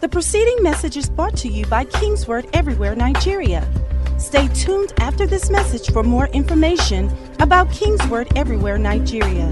The 0.00 0.08
preceding 0.08 0.62
message 0.62 0.96
is 0.96 1.08
brought 1.08 1.36
to 1.38 1.48
you 1.48 1.64
by 1.66 1.84
Kingsword 1.84 2.48
Everywhere 2.52 2.94
Nigeria. 2.94 3.66
Stay 4.18 4.48
tuned 4.48 4.92
after 4.98 5.26
this 5.26 5.50
message 5.50 5.90
for 5.92 6.02
more 6.02 6.26
information 6.28 7.10
about 7.38 7.70
Kingsword 7.70 8.36
Everywhere 8.36 8.76
Nigeria. 8.76 9.48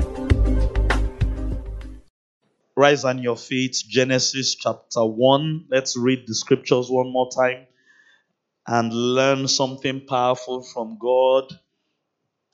Rise 2.76 3.04
on 3.04 3.18
your 3.18 3.36
feet. 3.36 3.76
Genesis 3.88 4.56
chapter 4.56 5.04
1. 5.04 5.66
Let's 5.70 5.96
read 5.96 6.24
the 6.26 6.34
scriptures 6.34 6.90
one 6.90 7.12
more 7.12 7.30
time 7.30 7.66
and 8.66 8.92
learn 8.92 9.46
something 9.48 10.06
powerful 10.06 10.62
from 10.62 10.98
God. 10.98 11.44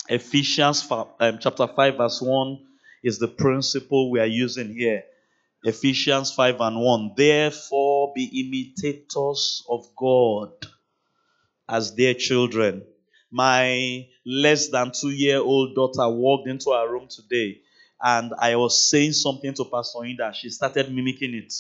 Ephesians 0.08 0.86
um, 0.90 1.38
chapter 1.40 1.66
5, 1.66 1.96
verse 1.96 2.20
1 2.22 2.58
is 3.02 3.18
the 3.18 3.28
principle 3.28 4.10
we 4.10 4.20
are 4.20 4.26
using 4.26 4.74
here. 4.74 5.04
Ephesians 5.64 6.32
5 6.32 6.60
and 6.60 6.80
1. 6.80 7.12
Therefore, 7.16 8.12
be 8.14 8.24
imitators 8.40 9.64
of 9.68 9.88
God 9.96 10.52
as 11.68 11.94
their 11.94 12.14
children. 12.14 12.84
My 13.30 14.06
less 14.24 14.68
than 14.68 14.92
two 14.92 15.10
year 15.10 15.38
old 15.38 15.74
daughter 15.74 16.08
walked 16.08 16.48
into 16.48 16.70
our 16.70 16.90
room 16.90 17.08
today 17.10 17.60
and 18.00 18.32
I 18.38 18.56
was 18.56 18.88
saying 18.90 19.12
something 19.12 19.52
to 19.54 19.64
Pastor 19.64 19.98
Linda. 19.98 20.32
She 20.32 20.50
started 20.50 20.92
mimicking 20.94 21.34
it. 21.34 21.52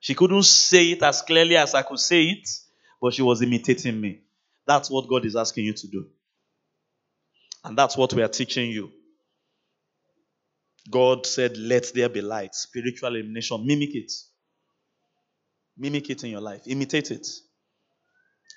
She 0.00 0.14
couldn't 0.14 0.44
say 0.44 0.92
it 0.92 1.02
as 1.02 1.22
clearly 1.22 1.56
as 1.56 1.74
I 1.74 1.82
could 1.82 1.98
say 1.98 2.24
it, 2.24 2.48
but 3.00 3.12
she 3.12 3.22
was 3.22 3.42
imitating 3.42 4.00
me. 4.00 4.20
That's 4.66 4.90
what 4.90 5.08
God 5.08 5.24
is 5.24 5.34
asking 5.34 5.64
you 5.64 5.72
to 5.72 5.86
do. 5.88 6.06
And 7.64 7.76
that's 7.76 7.96
what 7.96 8.12
we 8.14 8.22
are 8.22 8.28
teaching 8.28 8.70
you. 8.70 8.92
God 10.90 11.26
said, 11.26 11.56
Let 11.56 11.92
there 11.94 12.08
be 12.08 12.20
light. 12.20 12.54
Spiritual 12.54 13.16
illumination. 13.16 13.66
Mimic 13.66 13.94
it. 13.94 14.12
Mimic 15.76 16.10
it 16.10 16.24
in 16.24 16.30
your 16.30 16.40
life. 16.40 16.62
Imitate 16.66 17.10
it. 17.10 17.26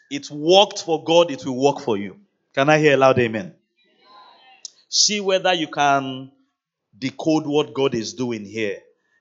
It 0.10 0.30
worked 0.30 0.84
for 0.84 1.04
God, 1.04 1.32
it 1.32 1.46
will 1.46 1.62
work 1.62 1.80
for 1.80 1.98
you. 1.98 2.18
Can 2.54 2.70
I 2.70 2.80
hear 2.80 2.96
a 2.96 2.98
loud 2.98 3.18
amen? 3.20 3.56
See 4.90 5.22
whether 5.22 5.54
you 5.54 5.68
can 5.68 6.32
decode 6.98 7.48
what 7.48 7.74
God 7.74 7.96
is 7.96 8.14
doing 8.14 8.44
here. 8.44 8.80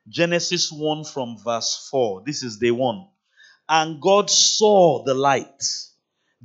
Genesis 0.08 0.72
1 0.72 1.04
from 1.04 1.36
verse 1.38 1.88
4. 1.90 2.24
This 2.26 2.42
is 2.42 2.58
day 2.58 2.72
1. 2.72 3.06
And 3.68 4.00
God 4.02 4.28
saw 4.28 5.04
the 5.04 5.14
light, 5.14 5.62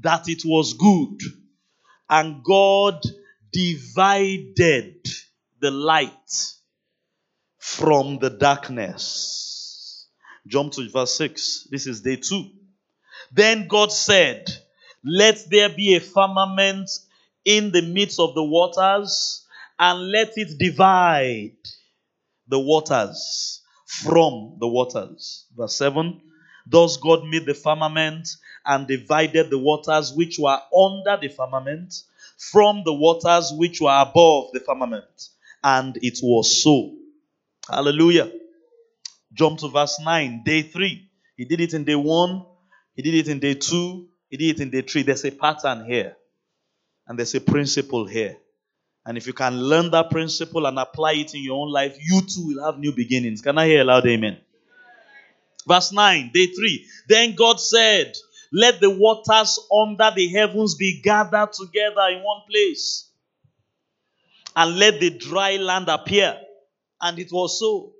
that 0.01 0.29
it 0.29 0.43
was 0.45 0.73
good. 0.73 1.19
And 2.07 2.43
God 2.43 3.01
divided 3.51 5.07
the 5.65 5.71
light 5.71 6.53
from 7.57 8.19
the 8.19 8.29
darkness. 8.29 10.07
Jump 10.45 10.73
to 10.73 10.87
verse 10.91 11.17
6. 11.17 11.69
This 11.71 11.87
is 11.87 12.01
day 12.01 12.17
2. 12.17 12.51
Then 13.31 13.67
God 13.67 13.91
said, 13.91 14.47
Let 15.03 15.39
there 15.49 15.69
be 15.69 15.95
a 15.95 15.99
firmament 15.99 16.87
in 17.43 17.71
the 17.71 17.81
midst 17.81 18.19
of 18.19 18.35
the 18.35 18.43
waters, 18.43 19.43
and 19.79 20.11
let 20.11 20.33
it 20.35 20.59
divide 20.59 21.57
the 22.47 22.59
waters 22.59 23.63
from 23.87 24.57
the 24.59 24.67
waters. 24.67 25.47
Verse 25.57 25.75
7 25.77 26.21
Thus 26.67 26.97
God 26.97 27.25
made 27.25 27.47
the 27.47 27.55
firmament 27.55 28.29
and 28.67 28.85
divided 28.85 29.49
the 29.49 29.57
waters 29.57 30.13
which 30.13 30.37
were 30.37 30.59
under 30.77 31.17
the 31.19 31.29
firmament 31.29 31.95
from 32.37 32.83
the 32.85 32.93
waters 32.93 33.51
which 33.51 33.81
were 33.81 33.99
above 33.99 34.51
the 34.53 34.59
firmament. 34.59 35.29
And 35.65 35.97
it 35.99 36.19
was 36.21 36.61
so. 36.61 36.91
Hallelujah. 37.67 38.31
Jump 39.33 39.57
to 39.59 39.67
verse 39.67 39.99
9, 39.99 40.43
day 40.45 40.61
3. 40.61 41.09
He 41.37 41.45
did 41.45 41.59
it 41.59 41.73
in 41.73 41.83
day 41.83 41.95
1, 41.95 42.45
he 42.93 43.01
did 43.01 43.15
it 43.15 43.27
in 43.27 43.39
day 43.39 43.55
2, 43.55 44.07
he 44.29 44.37
did 44.37 44.55
it 44.55 44.61
in 44.61 44.69
day 44.69 44.81
3. 44.81 45.01
There's 45.01 45.25
a 45.25 45.31
pattern 45.31 45.85
here, 45.85 46.15
and 47.07 47.17
there's 47.17 47.33
a 47.33 47.41
principle 47.41 48.05
here. 48.05 48.37
And 49.05 49.17
if 49.17 49.25
you 49.25 49.33
can 49.33 49.59
learn 49.59 49.89
that 49.91 50.11
principle 50.11 50.67
and 50.67 50.77
apply 50.77 51.13
it 51.13 51.33
in 51.33 51.43
your 51.43 51.57
own 51.59 51.71
life, 51.71 51.97
you 51.99 52.21
too 52.21 52.45
will 52.45 52.63
have 52.63 52.79
new 52.79 52.93
beginnings. 52.93 53.41
Can 53.41 53.57
I 53.57 53.65
hear 53.67 53.81
a 53.81 53.83
loud 53.83 54.05
amen? 54.05 54.37
Verse 55.67 55.91
9, 55.91 56.31
day 56.31 56.45
3. 56.45 56.85
Then 57.09 57.35
God 57.35 57.59
said, 57.59 58.13
Let 58.53 58.79
the 58.79 58.91
waters 58.91 59.59
under 59.75 60.11
the 60.15 60.27
heavens 60.27 60.75
be 60.75 61.01
gathered 61.01 61.53
together 61.53 62.07
in 62.11 62.23
one 62.23 62.41
place, 62.49 63.09
and 64.55 64.77
let 64.77 64.99
the 64.99 65.11
dry 65.11 65.57
land 65.57 65.89
appear. 65.89 66.37
And 67.01 67.19
it 67.19 67.29
was 67.31 67.59
so. 67.59 67.93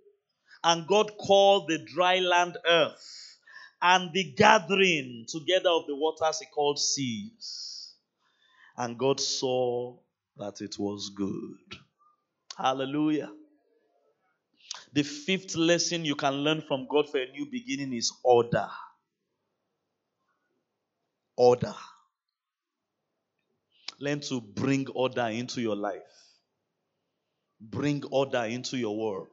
And 0.63 0.87
God 0.87 1.11
called 1.17 1.67
the 1.67 1.79
dry 1.93 2.19
land 2.19 2.57
earth, 2.67 3.37
and 3.81 4.11
the 4.13 4.33
gathering 4.35 5.25
together 5.27 5.69
of 5.69 5.85
the 5.87 5.95
waters 5.95 6.39
he 6.39 6.45
called 6.47 6.79
seas. 6.79 7.93
And 8.77 8.97
God 8.97 9.19
saw 9.19 9.97
that 10.37 10.61
it 10.61 10.77
was 10.79 11.11
good. 11.15 11.79
Hallelujah. 12.57 13.31
The 14.93 15.03
fifth 15.03 15.55
lesson 15.55 16.05
you 16.05 16.15
can 16.15 16.33
learn 16.35 16.61
from 16.61 16.87
God 16.89 17.09
for 17.09 17.19
a 17.19 17.29
new 17.31 17.45
beginning 17.51 17.93
is 17.93 18.11
order. 18.23 18.67
Order. 21.35 21.75
Learn 23.99 24.21
to 24.21 24.41
bring 24.41 24.87
order 24.95 25.27
into 25.27 25.61
your 25.61 25.75
life, 25.75 26.01
bring 27.59 28.03
order 28.11 28.43
into 28.43 28.77
your 28.77 28.97
world. 28.97 29.27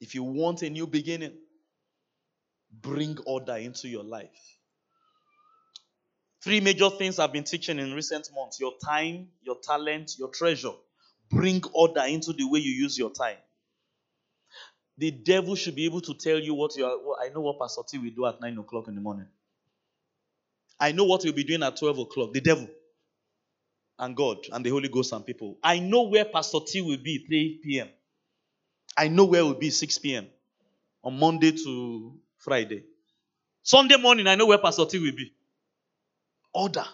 If 0.00 0.14
you 0.14 0.22
want 0.22 0.62
a 0.62 0.70
new 0.70 0.86
beginning, 0.86 1.34
bring 2.70 3.18
order 3.26 3.56
into 3.56 3.88
your 3.88 4.04
life. 4.04 4.58
Three 6.42 6.60
major 6.60 6.88
things 6.90 7.18
I've 7.18 7.32
been 7.32 7.44
teaching 7.44 7.78
in 7.78 7.92
recent 7.94 8.30
months 8.34 8.60
your 8.60 8.72
time, 8.84 9.28
your 9.42 9.56
talent, 9.60 10.12
your 10.18 10.28
treasure. 10.28 10.72
Bring 11.30 11.62
order 11.74 12.04
into 12.06 12.32
the 12.32 12.48
way 12.48 12.60
you 12.60 12.70
use 12.70 12.96
your 12.96 13.10
time. 13.10 13.36
The 14.96 15.10
devil 15.10 15.54
should 15.54 15.74
be 15.74 15.84
able 15.84 16.00
to 16.02 16.14
tell 16.14 16.38
you 16.38 16.54
what 16.54 16.76
you 16.76 16.84
are. 16.84 16.96
Well, 16.98 17.18
I 17.20 17.28
know 17.28 17.40
what 17.40 17.58
Pastor 17.58 17.82
T 17.88 17.98
will 17.98 18.10
do 18.10 18.26
at 18.26 18.40
9 18.40 18.58
o'clock 18.58 18.88
in 18.88 18.94
the 18.94 19.00
morning. 19.00 19.26
I 20.80 20.92
know 20.92 21.04
what 21.04 21.22
he'll 21.22 21.32
be 21.32 21.44
doing 21.44 21.62
at 21.62 21.76
12 21.76 21.98
o'clock. 21.98 22.32
The 22.32 22.40
devil 22.40 22.68
and 23.98 24.16
God 24.16 24.38
and 24.52 24.64
the 24.64 24.70
Holy 24.70 24.88
Ghost 24.88 25.12
and 25.12 25.24
people. 25.24 25.58
I 25.62 25.78
know 25.78 26.02
where 26.02 26.24
Pastor 26.24 26.58
T 26.66 26.80
will 26.80 26.98
be 26.98 27.24
3 27.26 27.60
p.m. 27.64 27.88
I 28.96 29.08
know 29.08 29.24
where 29.24 29.40
it 29.40 29.44
will 29.44 29.54
be 29.54 29.70
6 29.70 29.98
p.m. 29.98 30.26
on 31.04 31.18
Monday 31.18 31.52
to 31.52 32.14
Friday. 32.38 32.84
Sunday 33.62 33.96
morning, 33.96 34.26
I 34.26 34.34
know 34.34 34.46
where 34.46 34.58
Pastor 34.58 34.86
T 34.86 34.98
will 34.98 35.16
be. 35.16 35.32
Order. 36.52 36.84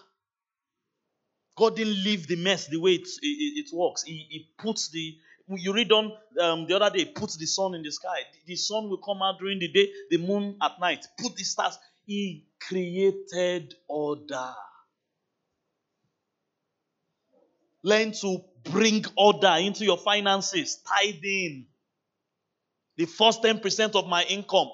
God 1.55 1.75
didn't 1.75 2.03
leave 2.03 2.27
the 2.27 2.35
mess 2.35 2.67
the 2.67 2.77
way 2.77 2.91
it, 2.91 3.07
it, 3.21 3.65
it 3.65 3.69
works. 3.73 4.03
He, 4.03 4.25
he 4.29 4.49
puts 4.57 4.89
the 4.89 5.15
you 5.47 5.73
read 5.73 5.91
on 5.91 6.11
um, 6.41 6.65
the 6.67 6.75
other 6.75 6.95
day, 6.97 7.05
put 7.05 7.31
the 7.33 7.45
sun 7.45 7.75
in 7.75 7.83
the 7.83 7.91
sky. 7.91 8.17
The 8.47 8.55
sun 8.55 8.89
will 8.89 8.97
come 8.97 9.21
out 9.21 9.37
during 9.39 9.59
the 9.59 9.67
day, 9.67 9.91
the 10.09 10.17
moon 10.17 10.57
at 10.61 10.79
night. 10.79 11.05
Put 11.19 11.35
the 11.35 11.43
stars. 11.43 11.77
He 12.05 12.45
created 12.59 13.75
order. 13.87 14.53
Learn 17.85 18.13
to 18.13 18.39
bring 18.63 19.05
order 19.15 19.57
into 19.59 19.85
your 19.85 19.99
finances, 19.99 20.81
tithing. 20.87 21.67
The 22.97 23.05
first 23.05 23.43
10% 23.43 23.93
of 23.93 24.07
my 24.07 24.23
income. 24.23 24.69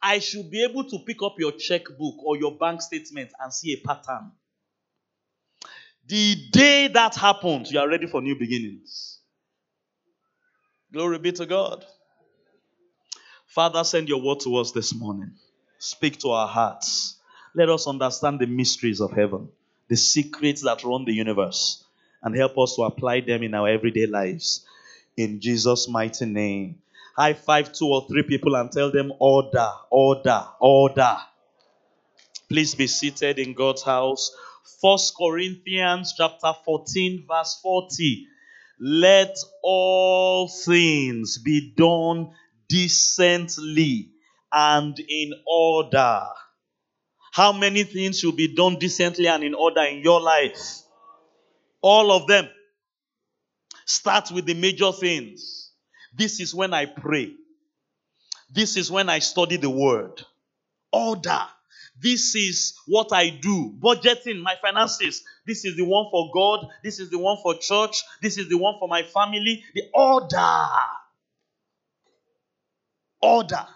I 0.00 0.20
should 0.20 0.52
be 0.52 0.62
able 0.62 0.84
to 0.84 1.00
pick 1.04 1.20
up 1.20 1.34
your 1.36 1.50
checkbook 1.50 2.22
or 2.24 2.36
your 2.36 2.56
bank 2.56 2.80
statement 2.80 3.32
and 3.40 3.52
see 3.52 3.72
a 3.72 3.84
pattern. 3.84 4.30
The 6.06 6.48
day 6.52 6.88
that 6.88 7.16
happens, 7.16 7.72
you 7.72 7.80
are 7.80 7.88
ready 7.88 8.06
for 8.06 8.22
new 8.22 8.38
beginnings. 8.38 9.18
Glory 10.92 11.18
be 11.18 11.32
to 11.32 11.46
God. 11.46 11.84
Father, 13.46 13.82
send 13.82 14.08
your 14.08 14.22
word 14.22 14.40
to 14.40 14.56
us 14.58 14.70
this 14.70 14.94
morning. 14.94 15.32
Speak 15.78 16.20
to 16.20 16.30
our 16.30 16.46
hearts. 16.46 17.16
Let 17.52 17.68
us 17.68 17.88
understand 17.88 18.38
the 18.38 18.46
mysteries 18.46 19.00
of 19.00 19.10
heaven, 19.10 19.48
the 19.88 19.96
secrets 19.96 20.62
that 20.62 20.84
run 20.84 21.04
the 21.04 21.12
universe, 21.12 21.83
and 22.24 22.34
help 22.34 22.58
us 22.58 22.74
to 22.76 22.82
apply 22.82 23.20
them 23.20 23.42
in 23.42 23.54
our 23.54 23.68
everyday 23.68 24.06
lives. 24.06 24.66
In 25.16 25.40
Jesus' 25.40 25.88
mighty 25.88 26.26
name. 26.26 26.80
High 27.16 27.34
five 27.34 27.72
two 27.72 27.86
or 27.86 28.08
three 28.08 28.24
people 28.24 28.56
and 28.56 28.72
tell 28.72 28.90
them, 28.90 29.12
Order, 29.20 29.70
order, 29.90 30.44
order. 30.58 31.16
Please 32.48 32.74
be 32.74 32.86
seated 32.88 33.38
in 33.38 33.52
God's 33.54 33.82
house. 33.82 34.34
First 34.80 35.14
Corinthians 35.16 36.14
chapter 36.16 36.52
14, 36.64 37.26
verse 37.28 37.60
40. 37.62 38.26
Let 38.80 39.36
all 39.62 40.48
things 40.48 41.38
be 41.38 41.72
done 41.76 42.32
decently 42.68 44.10
and 44.52 44.98
in 44.98 45.32
order. 45.46 46.22
How 47.32 47.52
many 47.52 47.84
things 47.84 48.20
should 48.20 48.36
be 48.36 48.54
done 48.54 48.78
decently 48.78 49.26
and 49.28 49.44
in 49.44 49.54
order 49.54 49.82
in 49.82 50.00
your 50.00 50.20
life? 50.20 50.83
All 51.84 52.12
of 52.12 52.26
them. 52.26 52.48
Start 53.84 54.30
with 54.32 54.46
the 54.46 54.54
major 54.54 54.90
things. 54.90 55.70
This 56.14 56.40
is 56.40 56.54
when 56.54 56.72
I 56.72 56.86
pray. 56.86 57.34
This 58.50 58.78
is 58.78 58.90
when 58.90 59.10
I 59.10 59.18
study 59.18 59.58
the 59.58 59.68
word. 59.68 60.22
Order. 60.90 61.42
This 62.00 62.34
is 62.34 62.72
what 62.86 63.08
I 63.12 63.28
do. 63.28 63.74
Budgeting 63.78 64.40
my 64.40 64.54
finances. 64.62 65.24
This 65.46 65.66
is 65.66 65.76
the 65.76 65.84
one 65.84 66.06
for 66.10 66.30
God. 66.32 66.66
This 66.82 67.00
is 67.00 67.10
the 67.10 67.18
one 67.18 67.36
for 67.42 67.54
church. 67.58 68.02
This 68.22 68.38
is 68.38 68.48
the 68.48 68.56
one 68.56 68.76
for 68.78 68.88
my 68.88 69.02
family. 69.02 69.62
The 69.74 69.82
order. 69.92 70.66
Order. 73.20 73.66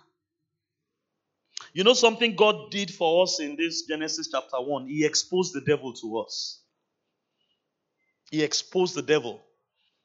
You 1.75 1.85
know 1.85 1.93
something 1.93 2.37
God 2.37 2.71
did 2.71 2.91
for 2.91 3.25
us 3.25 3.39
in 3.39 3.57
this 3.57 3.83
Genesis 3.83 4.31
chapter 4.33 4.57
1? 4.57 4.87
He 4.87 5.05
exposed 5.05 5.53
the 5.53 5.61
devil 5.61 5.93
to 5.93 6.21
us. 6.21 6.58
He 8.31 8.43
exposed 8.43 8.95
the 8.95 9.03
devil. 9.03 9.41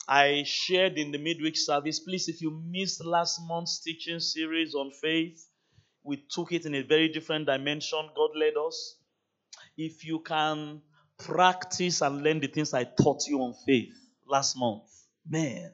I 0.08 0.44
shared 0.46 0.98
in 0.98 1.12
the 1.12 1.18
midweek 1.18 1.58
service. 1.58 2.00
Please, 2.00 2.28
if 2.28 2.42
you 2.42 2.52
missed 2.52 3.04
last 3.06 3.40
month's 3.48 3.80
teaching 3.80 4.20
series 4.20 4.76
on 4.76 4.92
faith, 4.92 5.48
we 6.04 6.24
took 6.30 6.52
it 6.52 6.66
in 6.66 6.76
a 6.76 6.82
very 6.82 7.10
different 7.10 7.46
dimension. 7.46 8.10
God 8.16 8.32
led 8.36 8.54
us. 8.58 8.98
If 9.78 10.04
you 10.06 10.20
can 10.20 10.82
practice 11.18 12.02
and 12.02 12.22
learn 12.22 12.40
the 12.40 12.48
things 12.48 12.74
I 12.74 12.84
taught 12.84 13.28
you 13.28 13.40
on 13.42 13.54
faith 13.66 13.96
last 14.28 14.58
month, 14.58 14.84
man. 15.28 15.72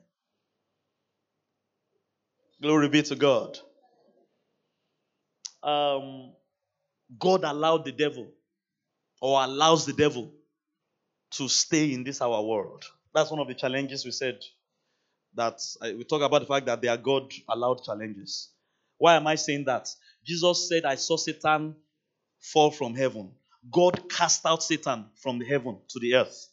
Glory 2.62 2.90
be 2.90 3.02
to 3.04 3.16
God. 3.16 3.58
Um, 5.64 6.34
God 7.18 7.44
allowed 7.44 7.86
the 7.86 7.92
devil 7.92 8.28
or 9.22 9.44
allows 9.44 9.86
the 9.86 9.94
devil 9.94 10.32
to 11.32 11.48
stay 11.48 11.94
in 11.94 12.04
this 12.04 12.22
our 12.22 12.42
world. 12.42 12.86
That's 13.14 13.32
one 13.32 13.40
of 13.40 13.48
the 13.48 13.54
challenges 13.54 14.06
we 14.06 14.12
said 14.12 14.40
that 15.36 15.60
we 15.84 16.04
talk 16.04 16.22
about 16.22 16.42
the 16.42 16.48
fact 16.48 16.66
that 16.66 16.82
they 16.82 16.88
are 16.88 16.98
God 16.98 17.32
allowed 17.48 17.84
challenges. 17.84 18.50
Why 18.98 19.16
am 19.16 19.28
I 19.28 19.36
saying 19.36 19.66
that? 19.66 19.88
Jesus 20.26 20.68
said, 20.68 20.86
I 20.86 20.96
saw 20.96 21.18
Satan 21.18 21.76
fall 22.40 22.72
from 22.72 22.96
heaven. 22.96 23.32
God 23.72 24.10
cast 24.10 24.46
out 24.46 24.64
Satan 24.64 25.06
from 25.16 25.40
the 25.40 25.46
heaven 25.46 25.78
to 25.90 26.00
the 26.00 26.16
earth. 26.16 26.48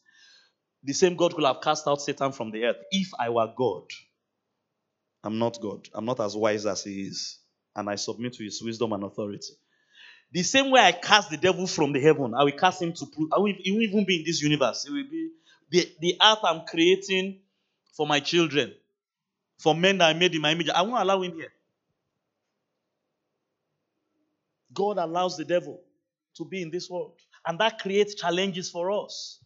The 0.83 0.93
same 0.93 1.17
God 1.17 1.35
could 1.35 1.45
have 1.45 1.61
cast 1.61 1.87
out 1.89 2.01
Satan 2.01 2.33
from 2.33 2.51
the 2.51 2.65
earth 2.65 2.77
if 2.91 3.09
I 3.19 3.31
were 3.31 3.53
God. 3.57 3.85
I'm 5.25 5.39
not 5.39 5.61
God. 5.61 5.89
I'm 5.95 6.05
not 6.05 6.21
as 6.21 6.37
wise 6.37 6.67
as 6.67 6.85
he 6.85 7.03
is. 7.03 7.39
And 7.75 7.91
I 7.91 7.97
submit 7.97 8.35
to 8.35 8.45
his 8.45 8.63
wisdom 8.63 8.93
and 8.93 9.05
authority. 9.05 9.55
The 10.33 10.43
same 10.43 10.71
way 10.71 10.81
I 10.81 10.93
cast 10.93 11.31
the 11.31 11.37
devil 11.37 11.67
from 11.67 11.93
the 11.93 12.01
heaven, 12.01 12.35
I 12.35 12.45
will 12.45 12.53
cast 12.53 12.83
him 12.83 12.93
to 12.95 13.07
prove. 13.07 13.33
I 13.33 13.39
will, 13.39 13.55
he 13.59 13.71
won't 13.71 13.83
even 13.85 14.05
be 14.05 14.19
in 14.19 14.25
this 14.25 14.43
universe. 14.43 14.85
It 14.85 14.93
will 14.93 15.09
be 15.11 15.31
the, 15.71 15.89
the 16.01 16.17
earth 16.23 16.41
I'm 16.43 16.67
creating 16.67 17.41
for 17.93 18.07
my 18.07 18.21
children, 18.21 18.75
for 19.59 19.75
men 19.75 19.99
that 19.99 20.15
I 20.15 20.19
made 20.19 20.35
in 20.35 20.43
my 20.43 20.53
image. 20.53 20.69
I 20.69 20.83
won't 20.83 21.01
allow 21.01 21.23
him 21.23 21.35
here. 21.35 21.53
God 24.73 24.99
allows 24.99 25.37
the 25.37 25.45
devil 25.45 25.81
to 26.37 26.45
be 26.45 26.61
in 26.61 26.71
this 26.71 26.91
world. 26.91 27.19
And 27.47 27.59
that 27.61 27.79
creates 27.79 28.15
challenges 28.15 28.71
for 28.71 28.91
us. 28.91 29.41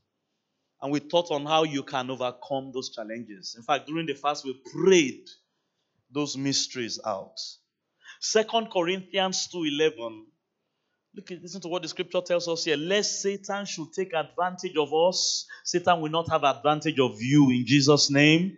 And 0.83 0.91
we 0.91 0.99
thought 0.99 1.31
on 1.31 1.45
how 1.45 1.65
you 1.65 1.83
can 1.83 2.11
overcome 2.11 2.73
those 2.73 2.91
challenges. 2.91 3.55
In 3.57 3.63
fact, 3.63 3.87
during 3.87 4.07
the 4.07 4.15
fast, 4.15 4.45
we 4.45 4.61
prayed 4.73 5.29
those 6.11 6.37
mysteries 6.37 6.99
out. 7.05 7.39
Second 8.19 8.71
Corinthians 8.71 9.49
2:11 9.55 10.25
Look, 11.15 11.29
listen 11.31 11.61
to 11.63 11.69
what 11.69 11.83
the 11.83 11.89
scripture 11.89 12.21
tells 12.21 12.47
us 12.47 12.65
here. 12.65 12.77
Lest 12.77 13.21
Satan 13.23 13.67
should 13.67 13.93
take 13.93 14.13
advantage 14.15 14.77
of 14.77 14.95
us, 14.95 15.47
Satan 15.65 16.01
will 16.01 16.11
not 16.11 16.29
have 16.31 16.45
advantage 16.45 17.01
of 17.01 17.21
you 17.21 17.51
in 17.51 17.67
Jesus' 17.67 18.11
name. 18.11 18.57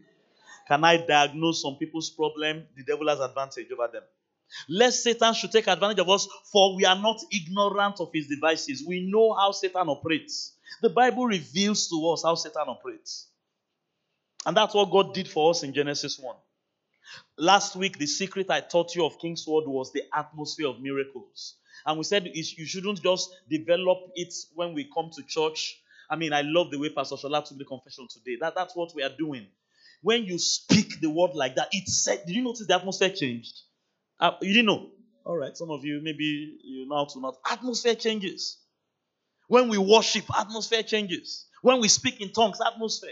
Can 0.69 0.85
I 0.85 0.99
diagnose 0.99 1.63
some 1.63 1.77
people's 1.77 2.11
problem? 2.11 2.67
The 2.77 2.85
devil 2.85 3.09
has 3.09 3.21
advantage 3.21 3.69
over 3.73 3.89
them. 3.91 4.03
Lest 4.69 5.03
Satan 5.03 5.33
should 5.33 5.51
take 5.51 5.67
advantage 5.67 5.99
of 5.99 6.11
us, 6.11 6.29
for 6.53 6.77
we 6.77 6.85
are 6.85 6.99
not 6.99 7.19
ignorant 7.33 8.01
of 8.01 8.11
his 8.13 8.29
devices. 8.29 8.85
We 8.87 9.11
know 9.11 9.33
how 9.35 9.53
Satan 9.53 9.89
operates. 9.89 10.53
The 10.83 10.91
Bible 10.91 11.27
reveals 11.27 11.89
to 11.89 12.11
us 12.11 12.23
how 12.23 12.35
Satan 12.35 12.69
operates. 12.69 13.29
And 14.45 14.55
that's 14.57 14.75
what 14.75 14.91
God 14.91 15.15
did 15.15 15.29
for 15.29 15.51
us 15.51 15.63
in 15.63 15.73
Genesis 15.73 16.19
1. 16.19 16.37
Last 17.39 17.77
week, 17.77 17.99
the 17.99 18.07
secret 18.07 18.51
I 18.51 18.61
taught 18.61 18.95
you 18.95 19.05
of 19.05 19.19
King's 19.19 19.47
Word 19.47 19.65
was 19.67 19.93
the 19.93 20.03
atmosphere 20.15 20.69
of 20.69 20.81
miracles. 20.81 21.57
And 21.85 21.99
we 21.99 22.05
said 22.05 22.31
you 22.33 22.67
shouldn't 22.67 23.03
just 23.03 23.35
develop 23.49 23.99
it 24.15 24.33
when 24.55 24.75
we 24.75 24.85
come 24.93 25.11
to 25.17 25.23
church. 25.25 25.81
I 26.09 26.17
mean, 26.17 26.33
I 26.33 26.43
love 26.43 26.71
the 26.71 26.79
way 26.79 26.91
Pastor 26.91 27.17
Shola 27.17 27.45
took 27.45 27.59
the 27.59 27.65
confession 27.65 28.07
today. 28.09 28.37
That, 28.41 28.55
that's 28.55 28.77
what 28.77 28.95
we 28.95 29.03
are 29.03 29.17
doing. 29.17 29.47
When 30.03 30.25
you 30.25 30.39
speak 30.39 31.01
the 31.01 31.11
word 31.11 31.35
like 31.35 31.57
that, 31.57 31.69
it 31.73 31.89
said, 31.89 32.23
did 32.27 32.35
you 32.37 32.43
notice 32.43 32.67
the 32.67 32.75
atmosphere 32.75 33.11
changed? 33.11 33.55
Uh, 34.21 34.33
you 34.43 34.53
didn't 34.53 34.67
know? 34.67 34.91
All 35.25 35.37
right, 35.37 35.57
some 35.57 35.71
of 35.71 35.85
you, 35.85 36.01
maybe 36.03 36.59
you 36.65 36.89
know 36.89 36.97
how 36.97 37.05
to 37.07 37.21
not. 37.21 37.37
Atmosphere 37.49 37.95
changes. 37.95 38.59
When 39.49 39.69
we 39.69 39.79
worship, 39.79 40.25
atmosphere 40.37 40.83
changes. 40.83 41.47
When 41.63 41.81
we 41.81 41.89
speak 41.89 42.21
in 42.21 42.33
tongues, 42.33 42.59
atmosphere. 42.65 43.11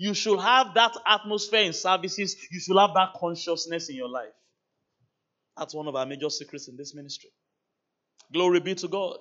You 0.00 0.14
should 0.14 0.40
have 0.40 0.72
that 0.76 0.96
atmosphere 1.06 1.60
in 1.60 1.74
services. 1.74 2.34
You 2.50 2.58
should 2.58 2.78
have 2.78 2.94
that 2.94 3.10
consciousness 3.20 3.90
in 3.90 3.96
your 3.96 4.08
life. 4.08 4.32
That's 5.58 5.74
one 5.74 5.88
of 5.88 5.94
our 5.94 6.06
major 6.06 6.30
secrets 6.30 6.68
in 6.68 6.78
this 6.78 6.94
ministry. 6.94 7.28
Glory 8.32 8.60
be 8.60 8.74
to 8.76 8.88
God. 8.88 9.18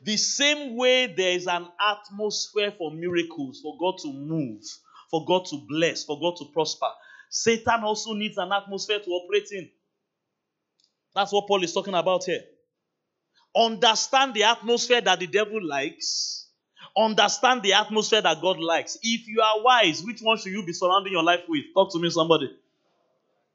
The 0.00 0.16
same 0.16 0.74
way 0.78 1.12
there 1.14 1.32
is 1.32 1.46
an 1.46 1.68
atmosphere 1.78 2.72
for 2.78 2.92
miracles, 2.92 3.60
for 3.62 3.76
God 3.78 3.98
to 4.04 4.08
move, 4.10 4.62
for 5.10 5.26
God 5.26 5.44
to 5.50 5.60
bless, 5.68 6.04
for 6.04 6.18
God 6.18 6.36
to 6.38 6.46
prosper, 6.50 6.88
Satan 7.28 7.84
also 7.84 8.14
needs 8.14 8.38
an 8.38 8.52
atmosphere 8.52 9.00
to 9.00 9.10
operate 9.10 9.48
in. 9.52 9.68
That's 11.14 11.30
what 11.30 11.46
Paul 11.46 11.62
is 11.62 11.74
talking 11.74 11.92
about 11.92 12.24
here. 12.24 12.40
Understand 13.54 14.32
the 14.32 14.44
atmosphere 14.44 15.02
that 15.02 15.20
the 15.20 15.26
devil 15.26 15.62
likes. 15.62 16.45
Understand 16.96 17.62
the 17.62 17.74
atmosphere 17.74 18.22
that 18.22 18.40
God 18.40 18.58
likes. 18.58 18.98
If 19.02 19.28
you 19.28 19.42
are 19.42 19.62
wise, 19.62 20.02
which 20.02 20.20
one 20.20 20.38
should 20.38 20.52
you 20.52 20.64
be 20.64 20.72
surrounding 20.72 21.12
your 21.12 21.22
life 21.22 21.42
with? 21.48 21.64
Talk 21.74 21.92
to 21.92 21.98
me, 21.98 22.08
somebody. 22.10 22.50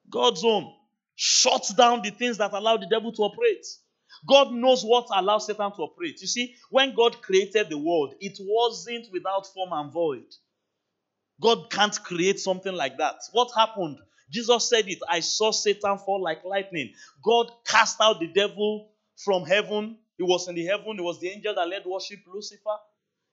God's 0.09 0.43
own. 0.45 0.73
Shut 1.15 1.71
down 1.75 2.01
the 2.01 2.11
things 2.11 2.37
that 2.37 2.53
allow 2.53 2.77
the 2.77 2.87
devil 2.87 3.11
to 3.11 3.21
operate. 3.23 3.65
God 4.27 4.51
knows 4.53 4.83
what 4.83 5.07
allows 5.13 5.47
Satan 5.47 5.71
to 5.71 5.81
operate. 5.83 6.21
You 6.21 6.27
see, 6.27 6.55
when 6.69 6.93
God 6.93 7.21
created 7.21 7.69
the 7.69 7.77
world, 7.77 8.13
it 8.19 8.37
wasn't 8.39 9.07
without 9.11 9.47
form 9.47 9.69
and 9.73 9.91
void. 9.91 10.25
God 11.41 11.71
can't 11.71 12.03
create 12.03 12.39
something 12.39 12.73
like 12.73 12.97
that. 12.99 13.15
What 13.31 13.51
happened? 13.55 13.97
Jesus 14.29 14.69
said 14.69 14.87
it 14.87 14.99
I 15.09 15.19
saw 15.19 15.51
Satan 15.51 15.97
fall 15.97 16.21
like 16.21 16.45
lightning. 16.45 16.93
God 17.23 17.51
cast 17.65 17.99
out 17.99 18.19
the 18.19 18.27
devil 18.27 18.89
from 19.17 19.43
heaven. 19.43 19.97
He 20.17 20.23
was 20.23 20.47
in 20.47 20.55
the 20.55 20.65
heaven, 20.65 20.99
it 20.99 21.01
was 21.01 21.19
the 21.19 21.29
angel 21.29 21.55
that 21.55 21.67
led 21.67 21.83
worship, 21.85 22.19
Lucifer. 22.31 22.77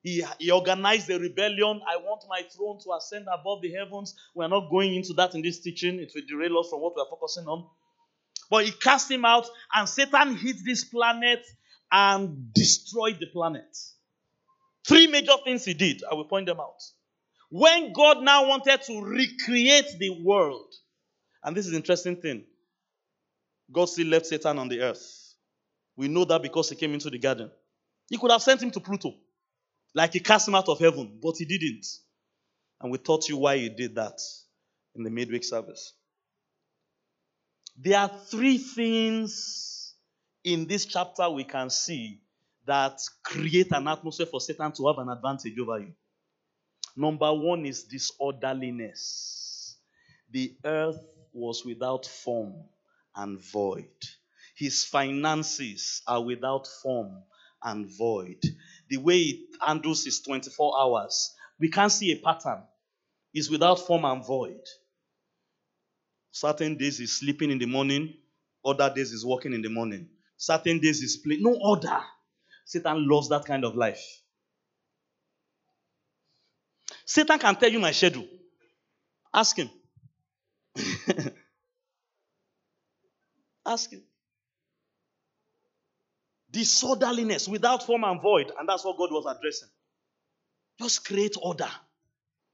He, 0.03 0.25
he 0.39 0.51
organized 0.51 1.09
the 1.09 1.19
rebellion. 1.19 1.81
I 1.87 1.97
want 1.97 2.25
my 2.29 2.43
throne 2.43 2.79
to 2.85 2.93
ascend 2.93 3.27
above 3.33 3.63
the 3.63 3.73
heavens. 3.73 4.15
We're 4.35 4.49
not 4.49 4.71
going 4.71 4.95
into 4.95 5.13
that 5.15 5.35
in 5.35 5.43
this 5.43 5.61
teaching, 5.61 5.99
it 5.99 6.13
will 6.15 6.23
derail 6.27 6.59
us 6.59 6.71
from 6.71 6.81
what 6.81 6.95
we're 6.97 7.11
focusing 7.11 7.47
on. 7.47 7.67
But 8.51 8.65
he 8.65 8.71
cast 8.71 9.11
him 9.11 9.25
out, 9.25 9.47
and 9.75 9.89
Satan 9.89 10.37
hit 10.37 10.57
this 10.65 10.85
planet 10.85 11.45
and 11.91 12.53
destroyed 12.55 13.19
the 13.21 13.27
planet. 13.27 13.77
Three 14.87 15.07
major 15.07 15.33
things 15.45 15.65
he 15.65 15.75
did. 15.75 16.03
I 16.11 16.15
will 16.15 16.25
point 16.25 16.47
them 16.47 16.61
out. 16.61 16.83
When 17.51 17.93
God 17.93 18.23
now 18.23 18.49
wanted 18.49 18.83
to 18.83 19.01
recreate 19.03 19.99
the 19.99 20.11
world, 20.23 20.73
and 21.43 21.57
this 21.57 21.67
is 21.67 21.73
interesting 21.73 22.17
thing, 22.17 22.45
God 23.71 23.87
still 23.87 24.07
left 24.07 24.27
Satan 24.27 24.59
on 24.59 24.69
the 24.69 24.81
earth. 24.81 25.35
We 25.97 26.09
know 26.09 26.25
that 26.25 26.43
because 26.43 26.71
he 26.71 26.77
came 26.77 26.95
into 26.95 27.11
the 27.11 27.19
garden. 27.19 27.51
He 28.09 28.17
could 28.17 28.31
have 28.31 28.43
sent 28.43 28.63
him 28.63 28.71
to 28.71 28.81
Pluto, 28.81 29.15
like 29.99 30.13
he 30.13 30.21
cast 30.21 30.47
him 30.47 30.55
out 30.55 30.69
of 30.69 30.79
heaven, 30.79 31.19
but 31.21 31.35
he 31.39 31.45
didn't. 31.45 31.85
And 32.81 32.93
we 32.93 32.99
taught 32.99 33.29
you 33.29 33.37
why 33.37 33.57
he 33.59 33.69
did 33.69 33.97
that 33.97 34.21
in 34.95 35.03
the 35.03 35.11
midweek 35.11 35.43
service. 35.43 35.93
There 37.77 37.99
are 37.99 38.09
three 38.09 38.59
things 38.59 39.95
in 40.45 40.69
this 40.69 40.87
chapter 40.87 41.29
we 41.29 41.43
can 41.43 41.69
see 41.69 42.21
that 42.65 43.01
create 43.25 43.73
an 43.73 43.89
atmosphere 43.89 44.27
for 44.27 44.41
Satan 44.41 44.71
to 44.71 44.87
have 44.87 44.99
an 44.99 45.09
advantage 45.09 45.59
over 45.59 45.81
you. 45.81 45.93
Number 46.97 47.33
one 47.35 47.67
is 47.67 47.83
disorderliness. 47.83 49.79
The 50.31 50.55
earth 50.65 51.01
was 51.33 51.65
without 51.65 52.07
form 52.07 52.55
and 53.17 53.41
void. 53.41 53.91
His 54.57 54.85
finances 54.85 56.03
are 56.07 56.23
without 56.23 56.69
form 56.83 57.25
and 57.65 57.89
void. 57.99 58.45
The 58.89 58.97
way 58.99 59.19
it 59.19 59.57
handles 59.61 60.05
his 60.05 60.21
24 60.23 60.81
hours, 60.81 61.35
we 61.59 61.71
can't 61.71 61.93
see 61.93 62.13
a 62.13 62.17
pattern. 62.17 62.65
It's 63.35 63.51
without 63.51 63.81
form 63.81 64.05
and 64.05 64.25
void. 64.25 64.61
Certain 66.31 66.77
days 66.77 67.01
is 67.01 67.17
sleeping 67.19 67.51
in 67.51 67.59
the 67.59 67.67
morning, 67.67 68.15
other 68.65 68.93
days 68.95 69.13
is 69.13 69.25
working 69.27 69.53
in 69.53 69.63
the 69.63 69.69
morning. 69.69 70.09
Certain 70.37 70.79
days 70.79 71.03
is 71.03 71.17
playing. 71.17 71.43
No 71.43 71.59
order. 71.61 72.01
Satan 72.65 73.09
loves 73.09 73.29
that 73.31 73.45
kind 73.45 73.65
of 73.65 73.77
life. 73.77 74.23
Satan 77.05 77.39
can 77.39 77.57
tell 77.57 77.71
you 77.73 77.81
my 77.81 77.91
schedule. 77.93 78.29
Ask 79.33 79.57
him. 79.57 79.71
Ask 83.67 83.91
him. 83.93 84.03
Disorderliness 86.51 87.49
without 87.49 87.85
form 87.85 88.05
and 88.05 88.21
void. 88.21 88.53
And 88.59 88.69
that's 88.69 88.85
what 88.85 88.97
God 88.97 89.13
was 89.13 89.27
addressing. 89.27 89.69
Just 90.81 91.05
create 91.05 91.37
order. 91.43 91.69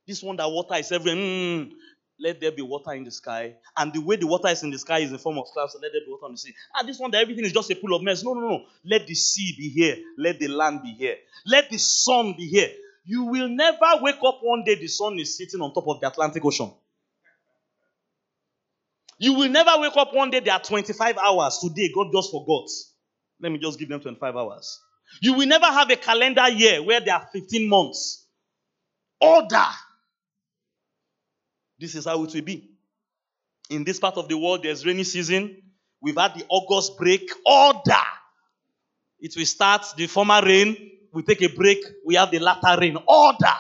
This 0.07 0.23
one 0.23 0.37
that 0.37 0.51
water 0.51 0.75
is 0.75 0.91
everywhere. 0.93 1.17
Mm, 1.17 1.73
let 2.19 2.41
there 2.41 2.53
be 2.53 2.63
water 2.63 2.93
in 2.93 3.05
the 3.05 3.11
sky. 3.11 3.55
And 3.77 3.93
the 3.93 4.01
way 4.01 4.17
the 4.17 4.27
water 4.27 4.49
is 4.49 4.63
in 4.63 4.71
the 4.71 4.79
sky 4.79 5.01
is 5.01 5.11
in 5.11 5.19
form 5.19 5.39
of 5.39 5.47
clouds, 5.53 5.73
so 5.73 5.79
let 5.81 5.93
there 5.93 6.01
be 6.05 6.11
water 6.11 6.27
on 6.27 6.33
the 6.33 6.39
sea. 6.39 6.55
Ah, 6.75 6.83
this 6.85 6.99
one 6.99 7.11
that 7.11 7.23
everything 7.23 7.45
is 7.45 7.53
just 7.53 7.71
a 7.71 7.75
pool 7.75 7.95
of 7.95 8.03
mess. 8.03 8.23
No, 8.23 8.35
no, 8.35 8.41
no. 8.41 8.65
Let 8.85 9.07
the 9.07 9.15
sea 9.15 9.55
be 9.57 9.69
here. 9.69 9.97
Let 10.19 10.39
the 10.39 10.49
land 10.49 10.83
be 10.83 10.93
here. 10.93 11.17
Let 11.47 11.71
the 11.71 11.79
sun 11.79 12.35
be 12.37 12.47
here. 12.47 12.71
You 13.05 13.25
will 13.25 13.49
never 13.49 14.01
wake 14.01 14.19
up 14.27 14.41
one 14.43 14.65
day 14.65 14.77
the 14.77 14.87
sun 14.87 15.19
is 15.19 15.37
sitting 15.37 15.61
on 15.61 15.75
top 15.75 15.87
of 15.89 16.01
the 16.01 16.09
Atlantic 16.09 16.45
Ocean. 16.45 16.71
You 19.19 19.35
will 19.35 19.49
never 19.49 19.73
wake 19.79 19.97
up 19.97 20.15
one 20.15 20.31
day 20.31 20.41
there 20.41 20.55
are 20.55 20.61
25 20.61 21.19
hours. 21.19 21.59
Today, 21.59 21.91
God 21.95 22.09
just 22.13 22.31
forgot. 22.31 22.69
Let 23.41 23.53
me 23.53 23.59
just 23.59 23.79
give 23.79 23.89
them 23.89 24.01
25 24.01 24.37
hours. 24.37 24.81
You 25.21 25.35
will 25.35 25.47
never 25.47 25.67
have 25.67 25.91
a 25.91 25.97
calendar 25.97 26.49
year 26.49 26.83
where 26.83 27.01
there 27.01 27.15
are 27.15 27.29
15 27.33 27.69
months. 27.69 28.27
Order. 29.21 29.67
This 31.79 31.95
is 31.95 32.05
how 32.05 32.23
it 32.25 32.35
will 32.35 32.43
be. 32.43 32.71
In 33.71 33.85
this 33.85 33.99
part 33.99 34.17
of 34.17 34.29
the 34.29 34.37
world, 34.37 34.63
there's 34.63 34.85
rainy 34.87 35.05
season. 35.05 35.63
We've 36.01 36.17
had 36.17 36.35
the 36.35 36.45
August 36.49 36.97
break. 36.99 37.31
Order. 37.47 38.05
It 39.21 39.35
will 39.37 39.47
start 39.47 39.87
the 39.97 40.07
former 40.07 40.41
rain. 40.45 40.77
We 41.13 41.23
take 41.23 41.43
a 41.43 41.49
break. 41.49 41.79
We 42.05 42.17
have 42.17 42.31
the 42.31 42.41
latter 42.41 42.81
rain. 42.81 42.99
Order. 43.07 43.55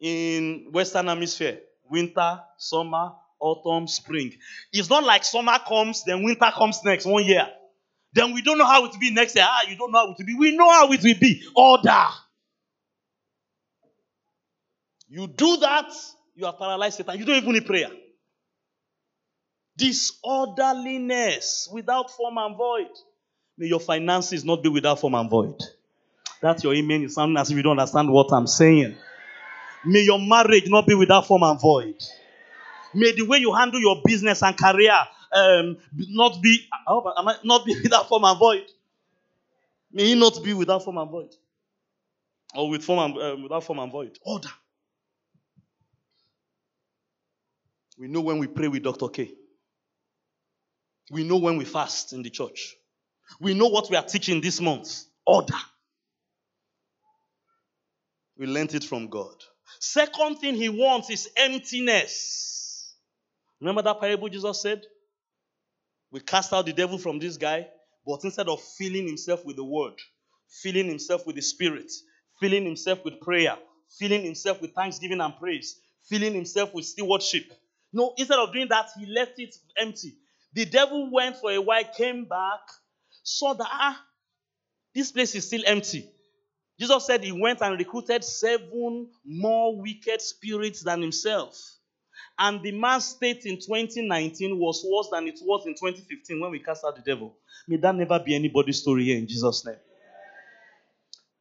In 0.00 0.68
Western 0.72 1.06
Hemisphere, 1.06 1.60
winter, 1.88 2.40
summer, 2.58 3.12
autumn, 3.40 3.86
spring. 3.88 4.32
It's 4.72 4.90
not 4.90 5.04
like 5.04 5.24
summer 5.24 5.58
comes, 5.66 6.04
then 6.04 6.22
winter 6.22 6.50
comes 6.54 6.80
next 6.84 7.06
one 7.06 7.24
year. 7.24 7.48
Then 8.12 8.32
we 8.32 8.42
don't 8.42 8.58
know 8.58 8.66
how 8.66 8.84
it 8.84 8.92
will 8.92 8.98
be 8.98 9.12
next 9.12 9.34
year. 9.34 9.44
Ah, 9.46 9.68
you 9.68 9.76
don't 9.76 9.90
know 9.90 9.98
how 9.98 10.12
it 10.12 10.16
will 10.18 10.26
be. 10.26 10.34
We 10.34 10.56
know 10.56 10.70
how 10.70 10.90
it 10.92 11.02
will 11.02 11.18
be. 11.20 11.42
Order. 11.56 12.06
You 15.08 15.26
do 15.26 15.56
that, 15.58 15.92
you 16.34 16.46
are 16.46 16.52
paralyzed 16.52 16.96
Satan. 16.96 17.18
You 17.18 17.24
don't 17.24 17.36
even 17.36 17.52
need 17.52 17.66
prayer. 17.66 17.90
Disorderliness 19.76 21.68
without 21.72 22.10
form 22.10 22.38
and 22.38 22.56
void. 22.56 22.90
May 23.58 23.66
your 23.66 23.80
finances 23.80 24.44
not 24.44 24.62
be 24.62 24.68
without 24.68 25.00
form 25.00 25.14
and 25.14 25.30
void. 25.30 25.60
That's 26.40 26.62
your 26.64 26.74
amen. 26.74 27.02
You 27.02 27.08
sound 27.08 27.38
as 27.38 27.50
if 27.50 27.56
you 27.56 27.62
don't 27.62 27.78
understand 27.78 28.10
what 28.10 28.32
I'm 28.32 28.46
saying. 28.46 28.96
May 29.84 30.00
your 30.00 30.18
marriage 30.18 30.64
not 30.68 30.86
be 30.86 30.94
without 30.94 31.26
form 31.26 31.42
and 31.42 31.60
void. 31.60 31.96
May 32.94 33.12
the 33.12 33.22
way 33.22 33.38
you 33.38 33.54
handle 33.54 33.80
your 33.80 34.00
business 34.04 34.42
and 34.42 34.56
career 34.56 34.92
um, 35.32 35.78
not 35.96 36.40
be 36.42 36.66
I 36.72 36.92
hope, 36.92 37.06
I 37.16 37.34
not 37.44 37.66
be 37.66 37.80
without 37.82 38.08
form 38.08 38.24
and 38.24 38.38
void. 38.38 38.70
May 39.92 40.06
he 40.06 40.14
not 40.14 40.42
be 40.42 40.54
without 40.54 40.84
form 40.84 40.98
and 40.98 41.10
void, 41.10 41.34
or 42.54 42.68
with 42.70 42.82
form 42.84 42.98
and 42.98 43.22
um, 43.22 43.42
without 43.42 43.64
form 43.64 43.78
and 43.80 43.92
void. 43.92 44.18
Order. 44.24 44.48
We 47.98 48.08
know 48.08 48.20
when 48.20 48.38
we 48.38 48.48
pray 48.48 48.68
with 48.68 48.82
Dr. 48.82 49.08
K. 49.08 49.32
We 51.10 51.22
know 51.22 51.36
when 51.36 51.58
we 51.58 51.64
fast 51.64 52.12
in 52.12 52.22
the 52.22 52.30
church. 52.30 52.74
We 53.40 53.54
know 53.54 53.68
what 53.68 53.88
we 53.90 53.96
are 53.96 54.02
teaching 54.04 54.40
this 54.40 54.60
month. 54.60 55.04
Order. 55.26 55.54
We 58.36 58.46
learned 58.46 58.74
it 58.74 58.84
from 58.84 59.08
God. 59.08 59.34
Second 59.78 60.36
thing 60.38 60.56
he 60.56 60.68
wants 60.68 61.10
is 61.10 61.28
emptiness. 61.36 62.53
Remember 63.64 63.80
that 63.80 63.98
parable 63.98 64.28
Jesus 64.28 64.60
said? 64.60 64.82
We 66.10 66.20
cast 66.20 66.52
out 66.52 66.66
the 66.66 66.74
devil 66.74 66.98
from 66.98 67.18
this 67.18 67.38
guy, 67.38 67.66
but 68.06 68.22
instead 68.22 68.46
of 68.46 68.60
filling 68.60 69.06
himself 69.06 69.42
with 69.46 69.56
the 69.56 69.64
word, 69.64 69.94
filling 70.62 70.86
himself 70.86 71.26
with 71.26 71.36
the 71.36 71.40
spirit, 71.40 71.90
filling 72.38 72.66
himself 72.66 73.02
with 73.06 73.22
prayer, 73.22 73.56
filling 73.98 74.22
himself 74.22 74.60
with 74.60 74.74
thanksgiving 74.74 75.22
and 75.22 75.34
praise, 75.38 75.80
filling 76.10 76.34
himself 76.34 76.74
with 76.74 76.84
stewardship. 76.84 77.44
No, 77.90 78.12
instead 78.18 78.38
of 78.38 78.52
doing 78.52 78.68
that, 78.68 78.90
he 78.98 79.06
left 79.06 79.38
it 79.38 79.54
empty. 79.78 80.12
The 80.52 80.66
devil 80.66 81.10
went 81.10 81.38
for 81.38 81.50
a 81.50 81.58
while, 81.58 81.84
came 81.96 82.26
back, 82.26 82.60
saw 83.22 83.54
that 83.54 83.66
ah, 83.70 83.98
this 84.94 85.10
place 85.10 85.34
is 85.34 85.46
still 85.46 85.62
empty. 85.64 86.06
Jesus 86.78 87.06
said 87.06 87.24
he 87.24 87.32
went 87.32 87.62
and 87.62 87.78
recruited 87.78 88.24
seven 88.24 89.08
more 89.24 89.80
wicked 89.80 90.20
spirits 90.20 90.82
than 90.82 91.00
himself. 91.00 91.58
And 92.38 92.62
the 92.62 92.72
man's 92.72 93.04
state 93.04 93.46
in 93.46 93.56
2019 93.56 94.58
was 94.58 94.84
worse 94.88 95.08
than 95.12 95.28
it 95.28 95.38
was 95.42 95.66
in 95.66 95.74
2015 95.74 96.40
when 96.40 96.50
we 96.50 96.58
cast 96.58 96.84
out 96.84 96.96
the 96.96 97.02
devil. 97.02 97.36
May 97.68 97.76
that 97.76 97.94
never 97.94 98.18
be 98.18 98.34
anybody's 98.34 98.80
story 98.80 99.04
here 99.04 99.18
in 99.18 99.28
Jesus' 99.28 99.64
name. 99.64 99.76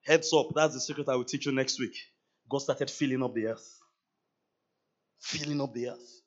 Heads 0.06 0.32
up, 0.34 0.50
that's 0.54 0.74
the 0.74 0.82
secret 0.82 1.10
I 1.10 1.16
will 1.16 1.24
teach 1.24 1.46
you 1.46 1.52
next 1.52 1.80
week. 1.80 1.96
God 2.50 2.60
started 2.60 2.92
filling 2.92 3.24
up 3.24 3.34
the 3.34 3.48
earth. 3.48 3.80
Filling 5.20 5.62
up 5.62 5.74
the 5.74 5.90
earth. 5.90 6.22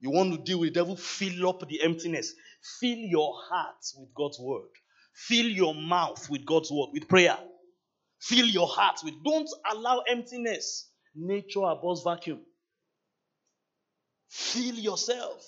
You 0.00 0.10
want 0.10 0.32
to 0.32 0.38
deal 0.38 0.60
with 0.60 0.74
the 0.74 0.80
devil? 0.80 0.96
Fill 0.96 1.48
up 1.48 1.66
the 1.66 1.82
emptiness. 1.82 2.34
Fill 2.80 2.98
your 2.98 3.32
heart 3.48 3.82
with 3.96 4.12
God's 4.14 4.38
word. 4.38 4.68
Fill 5.14 5.46
your 5.46 5.74
mouth 5.74 6.28
with 6.28 6.44
God's 6.44 6.70
word, 6.70 6.90
with 6.92 7.08
prayer. 7.08 7.38
Fill 8.20 8.46
your 8.46 8.66
heart 8.66 8.98
with. 9.02 9.14
Don't 9.24 9.48
allow 9.72 10.02
emptiness. 10.08 10.90
Nature 11.14 11.64
abhors 11.64 12.02
vacuum. 12.04 12.40
Fill 14.28 14.74
yourself. 14.74 15.44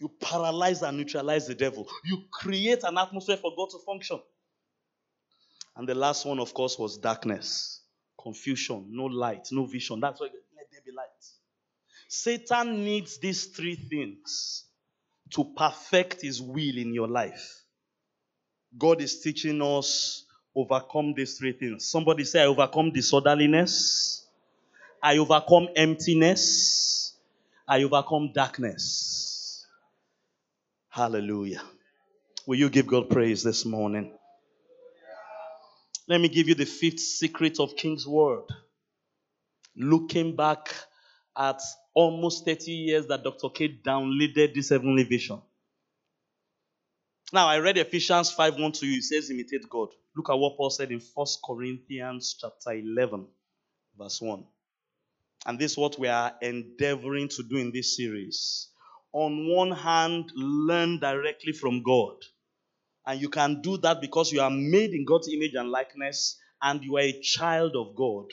You 0.00 0.10
paralyze 0.20 0.82
and 0.82 0.96
neutralize 0.96 1.46
the 1.46 1.54
devil. 1.54 1.88
You 2.04 2.24
create 2.32 2.84
an 2.84 2.98
atmosphere 2.98 3.36
for 3.36 3.52
God 3.56 3.70
to 3.70 3.78
function. 3.84 4.20
And 5.76 5.88
the 5.88 5.94
last 5.94 6.24
one, 6.26 6.38
of 6.38 6.54
course, 6.54 6.78
was 6.78 6.98
darkness, 6.98 7.82
confusion, 8.20 8.86
no 8.90 9.04
light, 9.04 9.48
no 9.52 9.64
vision. 9.66 10.00
That's 10.00 10.20
why 10.20 10.26
let 10.26 10.66
there 10.70 10.80
be 10.84 10.92
light. 10.92 11.06
Satan 12.08 12.84
needs 12.84 13.18
these 13.18 13.46
three 13.46 13.76
things 13.76 14.64
to 15.34 15.44
perfect 15.56 16.22
his 16.22 16.40
will 16.40 16.78
in 16.78 16.94
your 16.94 17.08
life. 17.08 17.62
God 18.76 19.00
is 19.00 19.20
teaching 19.20 19.62
us 19.62 20.24
overcome 20.54 21.14
these 21.14 21.38
three 21.38 21.52
things. 21.52 21.90
Somebody 21.90 22.24
say, 22.24 22.42
I 22.42 22.46
overcome 22.46 22.90
disorderliness. 22.92 24.27
I 25.02 25.18
overcome 25.18 25.68
emptiness. 25.76 27.14
I 27.66 27.82
overcome 27.82 28.32
darkness. 28.34 29.66
Hallelujah. 30.88 31.62
Will 32.46 32.58
you 32.58 32.70
give 32.70 32.86
God 32.86 33.10
praise 33.10 33.42
this 33.42 33.64
morning? 33.64 34.12
Let 36.08 36.20
me 36.20 36.28
give 36.28 36.48
you 36.48 36.54
the 36.54 36.64
fifth 36.64 37.00
secret 37.00 37.60
of 37.60 37.76
King's 37.76 38.06
Word. 38.06 38.44
Looking 39.76 40.34
back 40.34 40.74
at 41.36 41.60
almost 41.94 42.46
30 42.46 42.72
years 42.72 43.06
that 43.08 43.22
Dr. 43.22 43.50
K 43.50 43.68
downloaded 43.84 44.54
this 44.54 44.70
heavenly 44.70 45.04
vision. 45.04 45.40
Now, 47.32 47.46
I 47.46 47.58
read 47.58 47.76
Ephesians 47.76 48.30
5 48.32 48.58
1 48.58 48.72
to 48.72 48.86
you. 48.86 48.98
It 48.98 49.04
says, 49.04 49.30
imitate 49.30 49.68
God. 49.68 49.88
Look 50.16 50.30
at 50.30 50.38
what 50.38 50.56
Paul 50.56 50.70
said 50.70 50.90
in 50.90 51.00
1 51.14 51.26
Corinthians 51.44 52.36
chapter 52.40 52.72
11, 52.72 53.26
verse 53.96 54.20
1. 54.20 54.44
And 55.46 55.58
this 55.58 55.72
is 55.72 55.78
what 55.78 55.98
we 55.98 56.08
are 56.08 56.34
endeavoring 56.42 57.28
to 57.28 57.42
do 57.42 57.56
in 57.56 57.72
this 57.72 57.96
series. 57.96 58.68
On 59.12 59.48
one 59.54 59.70
hand, 59.72 60.30
learn 60.34 60.98
directly 60.98 61.52
from 61.52 61.82
God. 61.82 62.16
And 63.06 63.20
you 63.20 63.30
can 63.30 63.62
do 63.62 63.78
that 63.78 64.00
because 64.00 64.32
you 64.32 64.40
are 64.40 64.50
made 64.50 64.90
in 64.90 65.04
God's 65.06 65.28
image 65.28 65.54
and 65.54 65.70
likeness 65.70 66.38
and 66.60 66.82
you 66.82 66.96
are 66.96 67.02
a 67.02 67.20
child 67.20 67.74
of 67.76 67.94
God. 67.96 68.26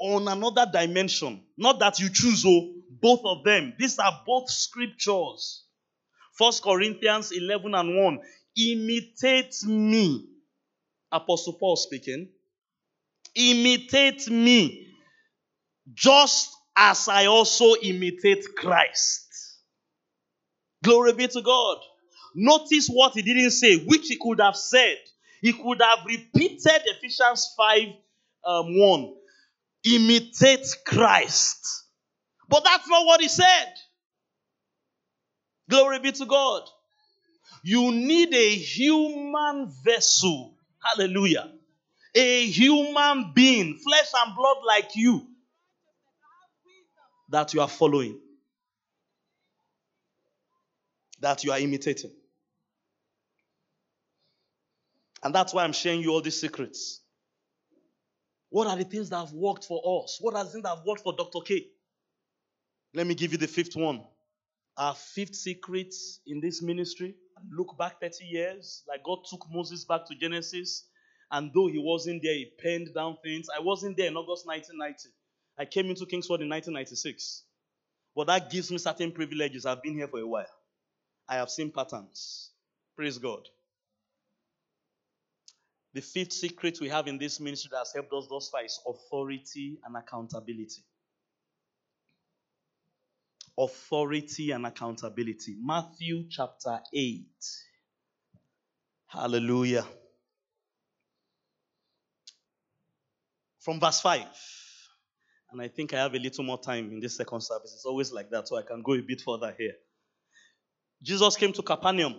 On 0.00 0.28
another 0.28 0.66
dimension, 0.70 1.42
not 1.56 1.78
that 1.78 1.98
you 1.98 2.10
choose, 2.12 2.44
oh, 2.46 2.74
both 2.90 3.20
of 3.24 3.44
them. 3.44 3.74
These 3.78 3.98
are 3.98 4.22
both 4.26 4.50
scriptures. 4.50 5.64
First 6.34 6.62
Corinthians 6.62 7.32
11 7.32 7.74
and 7.74 7.96
1. 7.96 8.18
Imitate 8.56 9.54
me. 9.66 10.28
Apostle 11.10 11.54
Paul 11.54 11.76
speaking. 11.76 12.28
Imitate 13.34 14.28
me 14.30 14.87
just 15.94 16.50
as 16.76 17.08
I 17.08 17.26
also 17.26 17.74
imitate 17.82 18.44
Christ. 18.56 19.26
Glory 20.82 21.12
be 21.12 21.26
to 21.28 21.42
God. 21.42 21.78
Notice 22.34 22.88
what 22.88 23.14
he 23.14 23.22
didn't 23.22 23.50
say, 23.50 23.76
which 23.84 24.06
he 24.08 24.18
could 24.20 24.40
have 24.40 24.56
said. 24.56 24.96
He 25.40 25.52
could 25.52 25.80
have 25.82 26.04
repeated 26.06 26.82
Ephesians 26.84 27.52
5 27.56 27.78
um, 28.44 28.78
1. 28.78 29.14
Imitate 29.84 30.66
Christ. 30.84 31.84
But 32.48 32.64
that's 32.64 32.88
not 32.88 33.06
what 33.06 33.20
he 33.20 33.28
said. 33.28 33.74
Glory 35.68 35.98
be 35.98 36.12
to 36.12 36.26
God. 36.26 36.62
You 37.62 37.92
need 37.92 38.32
a 38.32 38.54
human 38.54 39.70
vessel. 39.84 40.54
Hallelujah. 40.82 41.50
A 42.14 42.46
human 42.46 43.32
being, 43.34 43.76
flesh 43.76 44.10
and 44.24 44.34
blood 44.34 44.56
like 44.66 44.96
you, 44.96 45.26
that 47.30 47.54
you 47.54 47.60
are 47.60 47.68
following. 47.68 48.18
that 51.20 51.44
you 51.44 51.52
are 51.52 51.58
imitating. 51.58 52.12
And 55.22 55.34
that's 55.34 55.54
why 55.54 55.64
I'm 55.64 55.72
sharing 55.72 56.00
you 56.02 56.10
all 56.12 56.20
these 56.22 56.40
secrets. 56.40 57.00
What 58.50 58.68
are 58.68 58.76
the 58.76 58.84
things 58.84 59.10
that 59.10 59.18
have 59.18 59.32
worked 59.32 59.64
for 59.64 60.04
us? 60.04 60.18
What 60.20 60.34
are 60.34 60.44
the 60.44 60.50
things 60.50 60.62
that 60.64 60.70
have 60.76 60.86
worked 60.86 61.02
for 61.02 61.14
Dr. 61.16 61.40
K? 61.44 61.66
Let 62.94 63.06
me 63.06 63.14
give 63.14 63.32
you 63.32 63.38
the 63.38 63.48
fifth 63.48 63.76
one. 63.76 64.04
Our 64.76 64.94
fifth 64.94 65.34
secret 65.34 65.94
in 66.26 66.40
this 66.40 66.62
ministry. 66.62 67.16
Look 67.52 67.76
back 67.78 68.00
30 68.00 68.24
years, 68.24 68.84
like 68.88 69.04
God 69.04 69.18
took 69.30 69.46
Moses 69.50 69.84
back 69.84 70.06
to 70.06 70.14
Genesis. 70.14 70.86
And 71.30 71.50
though 71.54 71.68
he 71.68 71.78
wasn't 71.78 72.22
there, 72.22 72.34
he 72.34 72.52
penned 72.62 72.94
down 72.94 73.16
things. 73.22 73.48
I 73.56 73.60
wasn't 73.60 73.96
there 73.96 74.08
in 74.08 74.16
August 74.16 74.46
1990. 74.46 75.10
I 75.58 75.64
came 75.64 75.90
into 75.90 76.06
Kingsword 76.06 76.40
in 76.40 76.48
1996. 76.48 77.42
But 78.14 78.26
that 78.28 78.50
gives 78.50 78.70
me 78.70 78.78
certain 78.78 79.12
privileges. 79.12 79.66
I've 79.66 79.82
been 79.82 79.94
here 79.94 80.08
for 80.08 80.20
a 80.20 80.26
while. 80.26 80.46
I 81.28 81.36
have 81.36 81.50
seen 81.50 81.70
patterns. 81.70 82.50
Praise 82.96 83.18
God. 83.18 83.40
The 85.94 86.00
fifth 86.00 86.32
secret 86.32 86.78
we 86.80 86.88
have 86.88 87.06
in 87.06 87.18
this 87.18 87.40
ministry 87.40 87.70
that 87.72 87.78
has 87.78 87.92
helped 87.94 88.12
us 88.12 88.26
thus 88.28 88.48
far 88.50 88.64
is 88.64 88.80
authority 88.86 89.78
and 89.84 89.96
accountability. 89.96 90.82
Authority 93.58 94.52
and 94.52 94.66
accountability. 94.66 95.56
Matthew 95.60 96.24
chapter 96.28 96.80
8. 96.94 97.24
Hallelujah. 99.06 99.86
From 103.60 103.80
verse 103.80 104.00
5. 104.00 104.26
And 105.50 105.62
I 105.62 105.68
think 105.68 105.94
I 105.94 105.98
have 105.98 106.14
a 106.14 106.18
little 106.18 106.44
more 106.44 106.60
time 106.60 106.90
in 106.90 107.00
this 107.00 107.16
second 107.16 107.40
service. 107.40 107.72
It's 107.74 107.86
always 107.86 108.12
like 108.12 108.30
that, 108.30 108.48
so 108.48 108.56
I 108.56 108.62
can 108.62 108.82
go 108.82 108.94
a 108.94 109.00
bit 109.00 109.20
further 109.22 109.54
here. 109.58 109.74
Jesus 111.02 111.36
came 111.36 111.52
to 111.54 111.62
Capernaum 111.62 112.16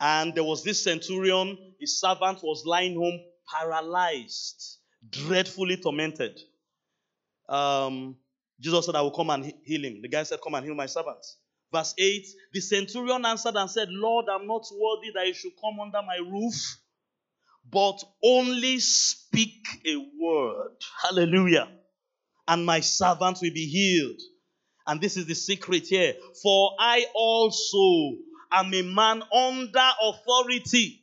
and 0.00 0.34
there 0.34 0.44
was 0.44 0.62
this 0.62 0.82
centurion, 0.84 1.56
his 1.80 2.00
servant 2.00 2.42
was 2.42 2.64
lying 2.66 2.94
home 2.96 3.18
paralyzed, 3.50 4.78
dreadfully 5.08 5.78
tormented. 5.78 6.38
Um, 7.48 8.16
Jesus 8.60 8.86
said, 8.86 8.94
I 8.94 9.02
will 9.02 9.12
come 9.12 9.30
and 9.30 9.52
heal 9.64 9.84
him. 9.84 10.02
The 10.02 10.08
guy 10.08 10.22
said, 10.24 10.40
Come 10.42 10.54
and 10.54 10.64
heal 10.64 10.74
my 10.74 10.86
servant. 10.86 11.24
Verse 11.72 11.94
8 11.98 12.26
The 12.52 12.60
centurion 12.60 13.24
answered 13.24 13.54
and 13.56 13.70
said, 13.70 13.88
Lord, 13.90 14.26
I'm 14.30 14.46
not 14.46 14.66
worthy 14.72 15.12
that 15.14 15.26
you 15.26 15.34
should 15.34 15.52
come 15.60 15.80
under 15.80 16.02
my 16.02 16.18
roof, 16.30 16.78
but 17.70 18.02
only 18.22 18.80
speak 18.80 19.66
a 19.86 19.96
word. 20.20 20.76
Hallelujah. 21.02 21.68
And 22.48 22.64
my 22.64 22.80
servants 22.80 23.42
will 23.42 23.52
be 23.52 23.66
healed. 23.66 24.20
And 24.86 25.00
this 25.00 25.16
is 25.16 25.26
the 25.26 25.34
secret 25.34 25.86
here. 25.86 26.14
For 26.42 26.72
I 26.78 27.06
also 27.14 28.18
am 28.52 28.72
a 28.72 28.82
man 28.82 29.22
under 29.32 29.90
authority. 30.02 31.02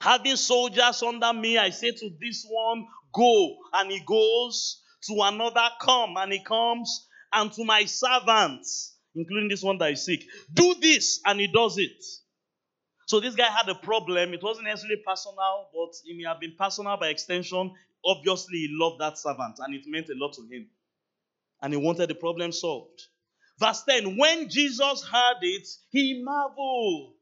Having 0.00 0.36
soldiers 0.36 1.02
under 1.02 1.32
me, 1.32 1.58
I 1.58 1.70
say 1.70 1.90
to 1.90 2.10
this 2.20 2.46
one, 2.48 2.86
Go, 3.12 3.56
and 3.72 3.90
he 3.90 4.00
goes. 4.00 4.82
To 5.04 5.14
another, 5.22 5.68
Come, 5.80 6.16
and 6.16 6.32
he 6.32 6.42
comes. 6.42 7.06
And 7.32 7.52
to 7.52 7.64
my 7.64 7.84
servants, 7.84 8.96
including 9.14 9.48
this 9.48 9.62
one 9.62 9.78
that 9.78 9.92
is 9.92 10.04
sick, 10.04 10.22
do 10.52 10.74
this, 10.80 11.20
and 11.24 11.40
he 11.40 11.48
does 11.48 11.78
it. 11.78 12.04
So 13.08 13.20
this 13.20 13.34
guy 13.34 13.46
had 13.46 13.66
a 13.70 13.74
problem. 13.74 14.34
It 14.34 14.42
wasn't 14.42 14.66
necessarily 14.66 15.02
personal, 15.04 15.70
but 15.72 15.96
it 16.04 16.14
may 16.14 16.24
have 16.28 16.40
been 16.40 16.54
personal 16.58 16.98
by 16.98 17.08
extension. 17.08 17.72
Obviously, 18.04 18.58
he 18.58 18.68
loved 18.70 19.00
that 19.00 19.16
servant, 19.16 19.56
and 19.60 19.74
it 19.74 19.84
meant 19.86 20.10
a 20.10 20.14
lot 20.14 20.34
to 20.34 20.42
him. 20.42 20.68
And 21.62 21.72
he 21.72 21.78
wanted 21.78 22.10
the 22.10 22.14
problem 22.14 22.52
solved. 22.52 23.02
Verse 23.58 23.82
10 23.88 24.18
When 24.18 24.50
Jesus 24.50 25.02
heard 25.10 25.38
it, 25.40 25.66
he 25.90 26.22
marveled. 26.22 27.14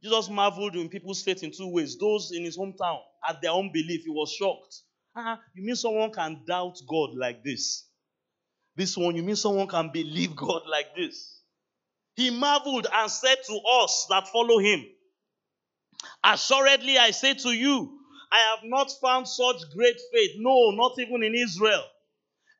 Jesus 0.00 0.30
marveled 0.30 0.76
in 0.76 0.88
people's 0.88 1.22
faith 1.22 1.42
in 1.42 1.50
two 1.50 1.68
ways. 1.72 1.98
Those 1.98 2.30
in 2.30 2.44
his 2.44 2.56
hometown, 2.56 3.00
at 3.28 3.42
their 3.42 3.50
own 3.50 3.72
belief, 3.72 4.04
he 4.04 4.10
was 4.10 4.30
shocked. 4.30 4.82
Ah, 5.16 5.40
you 5.54 5.64
mean 5.64 5.74
someone 5.74 6.12
can 6.12 6.42
doubt 6.46 6.78
God 6.88 7.10
like 7.16 7.42
this? 7.42 7.88
This 8.76 8.96
one, 8.96 9.16
you 9.16 9.24
mean 9.24 9.36
someone 9.36 9.66
can 9.66 9.90
believe 9.92 10.36
God 10.36 10.62
like 10.70 10.94
this? 10.94 11.33
He 12.16 12.30
marveled 12.30 12.86
and 12.92 13.10
said 13.10 13.38
to 13.46 13.60
us 13.82 14.06
that 14.10 14.28
follow 14.28 14.58
him, 14.58 14.84
Assuredly, 16.22 16.98
I 16.98 17.10
say 17.10 17.34
to 17.34 17.50
you, 17.50 17.98
I 18.30 18.38
have 18.38 18.64
not 18.64 18.90
found 19.00 19.28
such 19.28 19.56
great 19.74 20.00
faith, 20.12 20.32
no, 20.38 20.70
not 20.70 20.98
even 20.98 21.22
in 21.22 21.34
Israel. 21.34 21.84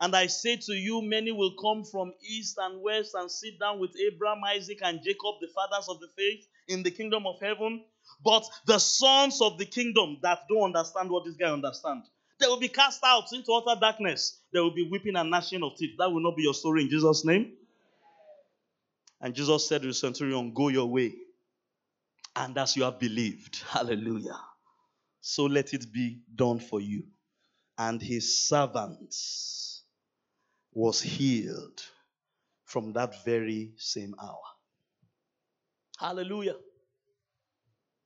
And 0.01 0.15
I 0.15 0.27
say 0.27 0.57
to 0.57 0.73
you, 0.75 1.03
many 1.03 1.33
will 1.33 1.55
come 1.61 1.85
from 1.85 2.13
east 2.29 2.59
and 2.59 2.83
west 2.83 3.13
and 3.15 3.31
sit 3.31 3.59
down 3.61 3.79
with 3.79 3.91
Abraham, 3.97 4.43
Isaac, 4.45 4.81
and 4.83 5.01
Jacob, 5.03 5.37
the 5.41 5.49
fathers 5.55 5.89
of 5.89 6.01
the 6.01 6.09
faith, 6.17 6.47
in 6.69 6.83
the 6.83 6.91
kingdom 6.91 7.27
of 7.27 7.41
heaven. 7.41 7.85
But 8.25 8.45
the 8.67 8.79
sons 8.79 9.41
of 9.41 9.59
the 9.59 9.65
kingdom 9.67 10.19
that 10.23 10.41
don't 10.49 10.75
understand 10.75 11.11
what 11.11 11.25
this 11.25 11.37
guy 11.37 11.51
understands, 11.51 12.11
they 12.39 12.47
will 12.47 12.59
be 12.59 12.69
cast 12.69 13.01
out 13.05 13.33
into 13.33 13.53
utter 13.53 13.81
darkness. 13.81 14.41
There 14.53 14.63
will 14.63 14.75
be 14.75 14.89
weeping 14.91 15.17
and 15.17 15.31
gnashing 15.31 15.63
of 15.63 15.77
teeth. 15.77 15.97
That 15.99 16.11
will 16.11 16.23
not 16.23 16.37
be 16.37 16.43
your 16.43 16.55
story 16.55 16.83
in 16.83 16.91
Jesus' 16.91 17.25
name. 17.25 17.53
And 19.25 19.35
Jesus 19.35 19.67
said 19.67 19.81
to 19.81 19.89
the 19.89 19.95
centurion, 19.95 20.53
Go 20.53 20.69
your 20.69 20.87
way. 20.87 21.15
And 22.37 22.59
as 22.59 22.77
you 22.77 22.83
have 22.83 23.01
believed, 23.01 23.63
hallelujah. 23.71 24.39
So 25.23 25.45
let 25.45 25.73
it 25.73 25.91
be 25.91 26.21
done 26.35 26.61
for 26.61 26.79
you. 26.79 27.05
And 27.79 28.03
his 28.03 28.47
servant 28.47 29.17
was 30.75 31.01
healed 31.01 31.83
from 32.67 32.93
that 32.93 33.25
very 33.25 33.73
same 33.79 34.15
hour. 34.23 34.43
Hallelujah. 35.99 36.57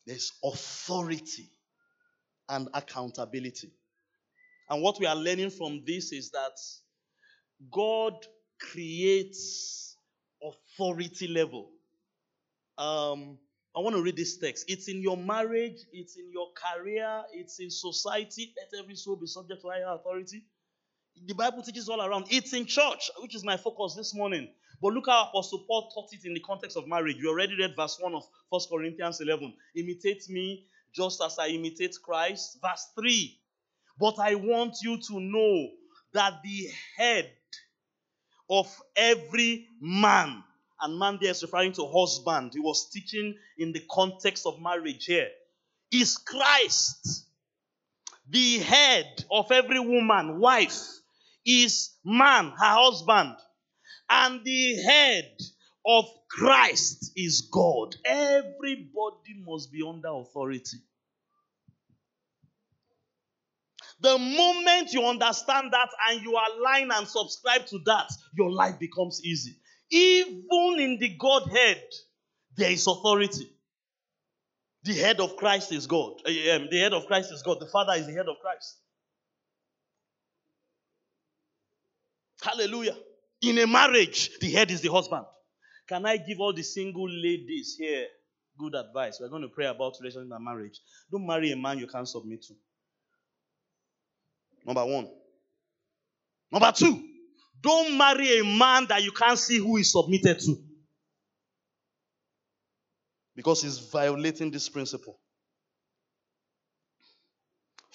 There's 0.06 0.32
authority 0.44 1.50
and 2.48 2.68
accountability. 2.74 3.72
And 4.70 4.82
what 4.82 5.00
we 5.00 5.06
are 5.06 5.16
learning 5.16 5.50
from 5.50 5.82
this 5.84 6.12
is 6.12 6.30
that 6.30 6.56
God 7.72 8.14
creates 8.60 9.96
authority 10.42 11.28
level. 11.28 11.70
Um, 12.76 13.38
I 13.76 13.80
want 13.80 13.96
to 13.96 14.02
read 14.02 14.16
this 14.16 14.38
text. 14.38 14.64
It's 14.68 14.88
in 14.88 15.00
your 15.02 15.16
marriage, 15.16 15.80
it's 15.92 16.16
in 16.16 16.30
your 16.32 16.48
career, 16.54 17.22
it's 17.32 17.60
in 17.60 17.70
society. 17.70 18.52
Let 18.56 18.82
every 18.82 18.96
soul 18.96 19.16
be 19.16 19.26
subject 19.26 19.62
to 19.62 19.68
higher 19.68 19.94
authority. 19.94 20.44
The 21.26 21.34
Bible 21.34 21.62
teaches 21.62 21.88
all 21.88 22.00
around. 22.00 22.26
It's 22.30 22.52
in 22.52 22.66
church, 22.66 23.10
which 23.18 23.34
is 23.34 23.44
my 23.44 23.56
focus 23.56 23.94
this 23.96 24.14
morning. 24.14 24.48
But 24.80 24.94
look 24.94 25.06
how 25.06 25.28
Apostle 25.28 25.64
Paul 25.66 25.90
taught 25.92 26.12
it 26.12 26.24
in 26.24 26.34
the 26.34 26.40
context 26.40 26.76
of 26.76 26.86
marriage. 26.86 27.16
You 27.18 27.30
already 27.30 27.56
read 27.58 27.74
verse 27.76 27.98
1 28.00 28.14
of 28.14 28.22
1 28.50 28.60
Corinthians 28.70 29.20
11. 29.20 29.52
Imitate 29.74 30.28
me 30.28 30.66
just 30.94 31.20
as 31.22 31.38
I 31.38 31.48
imitate 31.48 31.96
Christ. 32.02 32.58
Verse 32.62 32.86
3. 32.94 33.38
But 33.98 34.18
I 34.20 34.36
want 34.36 34.76
you 34.82 34.98
to 35.08 35.20
know 35.20 35.68
that 36.12 36.34
the 36.44 36.68
head 36.96 37.30
of 38.50 38.66
every 38.96 39.66
man, 39.80 40.42
and 40.80 40.98
man 40.98 41.18
there 41.20 41.30
is 41.30 41.42
referring 41.42 41.72
to 41.72 41.90
husband, 41.92 42.52
he 42.54 42.60
was 42.60 42.90
teaching 42.90 43.34
in 43.58 43.72
the 43.72 43.82
context 43.90 44.46
of 44.46 44.60
marriage 44.60 45.04
here, 45.04 45.28
is 45.92 46.16
Christ. 46.18 47.26
The 48.30 48.58
head 48.58 49.24
of 49.30 49.50
every 49.50 49.80
woman, 49.80 50.38
wife, 50.38 50.86
is 51.46 51.90
man, 52.04 52.50
her 52.50 52.54
husband. 52.58 53.36
And 54.10 54.44
the 54.44 54.76
head 54.82 55.36
of 55.86 56.04
Christ 56.30 57.12
is 57.16 57.48
God. 57.50 57.96
Everybody 58.04 59.42
must 59.46 59.72
be 59.72 59.82
under 59.86 60.08
authority. 60.08 60.78
The 64.00 64.16
moment 64.16 64.92
you 64.92 65.04
understand 65.04 65.72
that 65.72 65.88
and 66.08 66.22
you 66.22 66.32
align 66.32 66.90
and 66.92 67.06
subscribe 67.06 67.66
to 67.66 67.78
that, 67.86 68.08
your 68.36 68.50
life 68.50 68.78
becomes 68.78 69.20
easy. 69.24 69.56
Even 69.90 70.78
in 70.78 70.98
the 71.00 71.16
Godhead, 71.18 71.82
there 72.56 72.70
is 72.70 72.86
authority. 72.86 73.50
The 74.84 74.94
head 74.94 75.20
of 75.20 75.36
Christ 75.36 75.72
is 75.72 75.86
God. 75.86 76.12
Eh, 76.26 76.54
um, 76.54 76.68
the 76.70 76.78
head 76.78 76.92
of 76.92 77.06
Christ 77.06 77.32
is 77.32 77.42
God. 77.42 77.58
The 77.60 77.66
Father 77.66 77.94
is 77.94 78.06
the 78.06 78.12
head 78.12 78.28
of 78.28 78.36
Christ. 78.40 78.76
Hallelujah. 82.40 82.96
In 83.42 83.58
a 83.58 83.66
marriage, 83.66 84.30
the 84.40 84.50
head 84.52 84.70
is 84.70 84.80
the 84.80 84.92
husband. 84.92 85.24
Can 85.88 86.06
I 86.06 86.18
give 86.18 86.38
all 86.38 86.52
the 86.52 86.62
single 86.62 87.08
ladies 87.08 87.76
here 87.78 88.06
good 88.58 88.74
advice? 88.74 89.18
We're 89.20 89.28
going 89.28 89.42
to 89.42 89.48
pray 89.48 89.66
about 89.66 89.94
relationship 90.00 90.30
and 90.32 90.44
marriage. 90.44 90.78
Don't 91.10 91.26
marry 91.26 91.50
a 91.50 91.56
man 91.56 91.78
you 91.78 91.86
can't 91.88 92.08
submit 92.08 92.42
to. 92.42 92.54
Number 94.68 94.84
one. 94.84 95.08
Number 96.52 96.72
two, 96.72 97.02
don't 97.62 97.96
marry 97.96 98.38
a 98.38 98.44
man 98.44 98.84
that 98.90 99.02
you 99.02 99.12
can't 99.12 99.38
see 99.38 99.56
who 99.56 99.78
is 99.78 99.92
submitted 99.92 100.40
to. 100.40 100.56
Because 103.34 103.62
he's 103.62 103.78
violating 103.78 104.50
this 104.50 104.68
principle. 104.68 105.18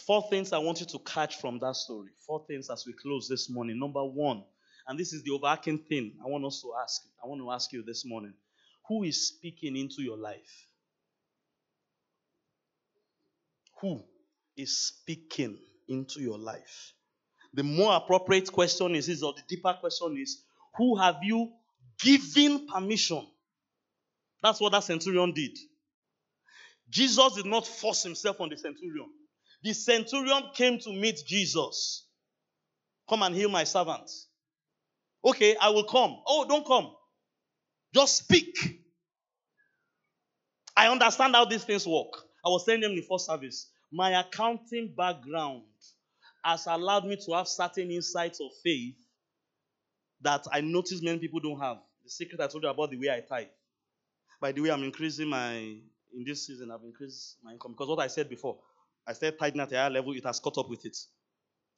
Four 0.07 0.27
things 0.31 0.51
I 0.51 0.57
want 0.57 0.79
you 0.79 0.87
to 0.87 0.99
catch 0.99 1.39
from 1.39 1.59
that 1.59 1.75
story. 1.75 2.09
Four 2.25 2.43
things 2.47 2.71
as 2.71 2.85
we 2.87 2.93
close 2.93 3.27
this 3.29 3.51
morning. 3.51 3.77
Number 3.77 4.03
one, 4.03 4.43
and 4.87 4.99
this 4.99 5.13
is 5.13 5.21
the 5.21 5.29
overarching 5.29 5.77
thing 5.77 6.13
I 6.25 6.27
want 6.27 6.43
us 6.43 6.59
to 6.63 6.73
ask. 6.81 7.03
I 7.23 7.27
want 7.27 7.39
to 7.39 7.51
ask 7.51 7.71
you 7.71 7.83
this 7.83 8.03
morning 8.03 8.33
who 8.87 9.03
is 9.03 9.27
speaking 9.27 9.77
into 9.77 10.01
your 10.01 10.17
life? 10.17 10.67
Who 13.81 14.03
is 14.57 14.87
speaking 14.87 15.59
into 15.87 16.21
your 16.21 16.37
life? 16.37 16.93
The 17.53 17.63
more 17.63 17.95
appropriate 17.95 18.51
question 18.51 18.95
is, 18.95 19.21
or 19.21 19.33
the 19.33 19.43
deeper 19.47 19.75
question 19.79 20.17
is, 20.19 20.43
who 20.77 20.97
have 20.97 21.17
you 21.21 21.51
given 22.01 22.67
permission? 22.67 23.25
That's 24.41 24.59
what 24.59 24.71
that 24.71 24.83
centurion 24.83 25.31
did. 25.33 25.57
Jesus 26.89 27.33
did 27.35 27.45
not 27.45 27.65
force 27.65 28.03
himself 28.03 28.41
on 28.41 28.49
the 28.49 28.57
centurion. 28.57 29.09
The 29.63 29.73
centurion 29.73 30.43
came 30.53 30.79
to 30.79 30.91
meet 30.91 31.19
Jesus. 31.25 32.05
Come 33.07 33.23
and 33.23 33.35
heal 33.35 33.49
my 33.49 33.63
servant. 33.63 34.09
Okay, 35.23 35.55
I 35.59 35.69
will 35.69 35.85
come. 35.85 36.17
Oh, 36.27 36.45
don't 36.47 36.65
come. 36.65 36.91
Just 37.93 38.17
speak. 38.17 38.55
I 40.75 40.87
understand 40.87 41.35
how 41.35 41.45
these 41.45 41.63
things 41.63 41.87
work. 41.87 42.11
I 42.45 42.49
was 42.49 42.65
telling 42.65 42.81
them 42.81 42.91
in 42.91 42.97
the 42.97 43.07
first 43.09 43.27
service. 43.27 43.69
My 43.91 44.19
accounting 44.19 44.93
background 44.97 45.63
has 46.43 46.67
allowed 46.67 47.05
me 47.05 47.17
to 47.25 47.33
have 47.33 47.47
certain 47.47 47.91
insights 47.91 48.39
of 48.41 48.51
faith 48.63 48.95
that 50.21 50.45
I 50.51 50.61
notice 50.61 51.01
many 51.01 51.19
people 51.19 51.39
don't 51.39 51.59
have. 51.59 51.77
The 52.03 52.09
secret 52.09 52.41
I 52.41 52.47
told 52.47 52.63
you 52.63 52.69
about 52.69 52.91
the 52.91 52.97
way 52.97 53.09
I 53.09 53.21
tithe. 53.21 53.47
By 54.41 54.51
the 54.51 54.61
way, 54.61 54.71
I'm 54.71 54.83
increasing 54.83 55.29
my 55.29 55.55
in 55.57 56.23
this 56.25 56.47
season. 56.47 56.71
I've 56.71 56.83
increased 56.83 57.37
my 57.43 57.53
income 57.53 57.71
because 57.73 57.87
what 57.89 57.99
I 57.99 58.07
said 58.07 58.29
before, 58.29 58.59
I 59.07 59.13
said 59.13 59.37
tithing 59.39 59.61
at 59.61 59.71
a 59.71 59.77
higher 59.77 59.89
level. 59.89 60.13
It 60.13 60.25
has 60.25 60.39
caught 60.39 60.57
up 60.57 60.69
with 60.69 60.85
it. 60.85 60.97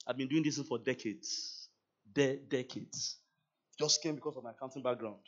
I've 0.08 0.17
been 0.17 0.28
doing 0.28 0.43
this 0.43 0.60
for 0.60 0.80
decades, 0.80 1.69
de- 2.13 2.38
decades. 2.38 3.17
Just 3.80 4.01
came 4.04 4.15
because 4.15 4.38
of 4.38 4.43
my 4.43 4.51
accounting 4.51 4.84
background. 4.84 5.19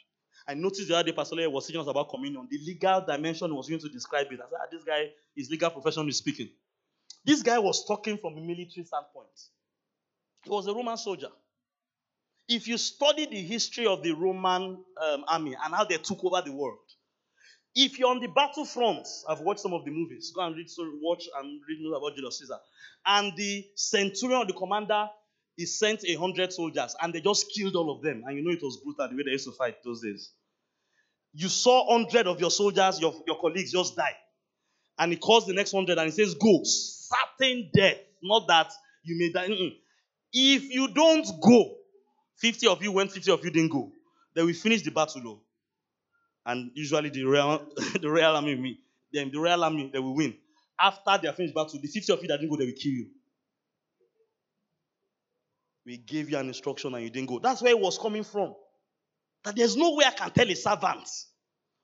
I 0.48 0.54
noticed 0.54 0.88
the 0.88 0.96
other 0.96 1.12
day, 1.12 1.16
Pastor 1.16 1.36
Lea 1.36 1.48
was 1.48 1.68
teaching 1.68 1.82
us 1.82 1.88
about 1.88 2.10
communion. 2.10 2.48
The 2.50 2.60
legal 2.60 3.02
dimension 3.02 3.54
was 3.56 3.68
going 3.68 3.82
to 3.82 3.90
describe 3.90 4.28
it. 4.32 4.40
I 4.40 4.50
said, 4.50 4.58
ah, 4.62 4.68
this 4.72 4.84
guy, 4.84 5.10
his 5.36 5.50
legal 5.50 5.70
profession 5.72 6.08
is 6.10 6.18
speaking. 6.18 6.50
This 7.28 7.44
guy 7.44 7.60
was 7.60 7.86
talking 7.86 8.18
from 8.18 8.38
a 8.38 8.42
military 8.42 8.86
standpoint. 8.86 9.28
He 10.44 10.50
was 10.50 10.66
a 10.66 10.74
Roman 10.74 10.96
soldier. 10.96 11.28
If 12.48 12.70
you 12.70 12.78
study 12.78 13.26
the 13.26 13.42
history 13.42 13.86
of 13.86 14.02
the 14.02 14.14
Roman 14.14 14.78
um, 15.04 15.26
army 15.28 15.58
and 15.62 15.76
how 15.76 15.84
they 15.84 15.98
took 15.98 16.24
over 16.24 16.42
the 16.42 16.54
world, 16.54 16.80
if 17.76 18.00
you're 18.00 18.10
on 18.10 18.22
the 18.22 18.28
battlefront, 18.28 19.06
I've 19.28 19.42
watched 19.42 19.60
some 19.60 19.74
of 19.74 19.84
the 19.84 19.92
movies. 19.92 20.32
Go 20.34 20.42
and 20.42 20.56
read, 20.56 20.70
so 20.70 20.90
watch 21.02 21.26
and 21.38 21.62
read 21.68 21.80
news 21.80 21.96
about 21.98 22.16
Julius 22.16 22.40
Caesar. 22.40 22.60
And 23.06 23.34
the 23.36 23.66
centurion, 23.76 24.48
the 24.48 24.54
commander, 24.54 25.10
he 25.58 25.66
sent 25.66 26.06
a 26.06 26.16
hundred 26.16 26.54
soldiers, 26.54 26.96
and 27.02 27.14
they 27.14 27.20
just 27.20 27.52
killed 27.54 27.76
all 27.76 27.92
of 27.94 28.02
them. 28.02 28.24
And 28.26 28.38
you 28.38 28.44
know 28.44 28.52
it 28.52 28.64
was 28.64 28.78
brutal 28.78 29.10
the 29.10 29.18
way 29.18 29.24
they 29.26 29.32
used 29.32 29.46
to 29.48 29.52
fight 29.52 29.84
those 29.84 30.02
days. 30.02 30.32
You 31.34 31.50
saw 31.50 31.92
hundred 31.92 32.26
of 32.26 32.40
your 32.40 32.52
soldiers, 32.52 33.02
your, 33.02 33.14
your 33.28 33.40
colleagues, 33.42 33.74
just 33.74 33.98
die, 33.98 34.16
and 34.98 35.12
he 35.12 35.18
calls 35.18 35.46
the 35.46 35.54
next 35.54 35.74
hundred 35.74 35.98
and 35.98 36.06
he 36.06 36.12
says, 36.12 36.34
"Go, 36.34 36.64
certain 37.10 37.70
death, 37.76 37.98
not 38.22 38.48
that 38.48 38.72
you 39.04 39.18
may 39.18 39.32
die." 39.32 39.48
Mm-mm. 39.50 39.76
If 40.34 40.64
you 40.70 40.88
don't 40.90 41.26
go, 41.42 41.76
fifty 42.36 42.68
of 42.68 42.82
you 42.84 42.92
went, 42.92 43.12
fifty 43.12 43.32
of 43.32 43.44
you 43.44 43.52
didn't 43.52 43.72
go. 43.72 43.92
Then 44.36 44.46
we 44.46 44.54
finish 44.54 44.84
the 44.84 44.92
battle, 44.92 45.22
though. 45.24 45.42
And 46.46 46.72
usually 46.76 47.10
the 47.10 47.24
real 47.24 47.66
the 48.02 48.10
real 48.10 48.36
army 48.36 48.56
win. 48.56 48.78
Then 49.12 49.32
the 49.32 49.40
real 49.40 49.64
army 49.64 49.90
they 49.92 50.00
will 50.00 50.16
win. 50.16 50.36
After 50.80 51.18
they 51.22 51.28
are 51.28 51.34
finished 51.34 51.56
battle, 51.56 51.80
the 51.82 51.88
fifty 51.88 52.12
of 52.14 52.22
you 52.22 52.28
that 52.28 52.38
didn't 52.40 52.52
go, 52.52 52.58
they 52.58 52.66
will 52.66 52.74
kill 52.74 52.92
you. 52.92 53.08
We 55.86 55.98
gave 55.98 56.30
you 56.30 56.38
an 56.38 56.48
instruction 56.48 56.94
and 56.94 57.04
you 57.04 57.10
didn't 57.10 57.30
go. 57.30 57.40
That's 57.40 57.62
where 57.62 57.72
it 57.72 57.80
was 57.80 57.98
coming 57.98 58.24
from. 58.24 58.54
That 59.46 59.56
there's 59.56 59.78
no 59.78 59.96
way 59.96 60.04
I 60.06 60.12
can 60.12 60.32
tell 60.32 60.50
a 60.50 60.56
servant, 60.56 61.08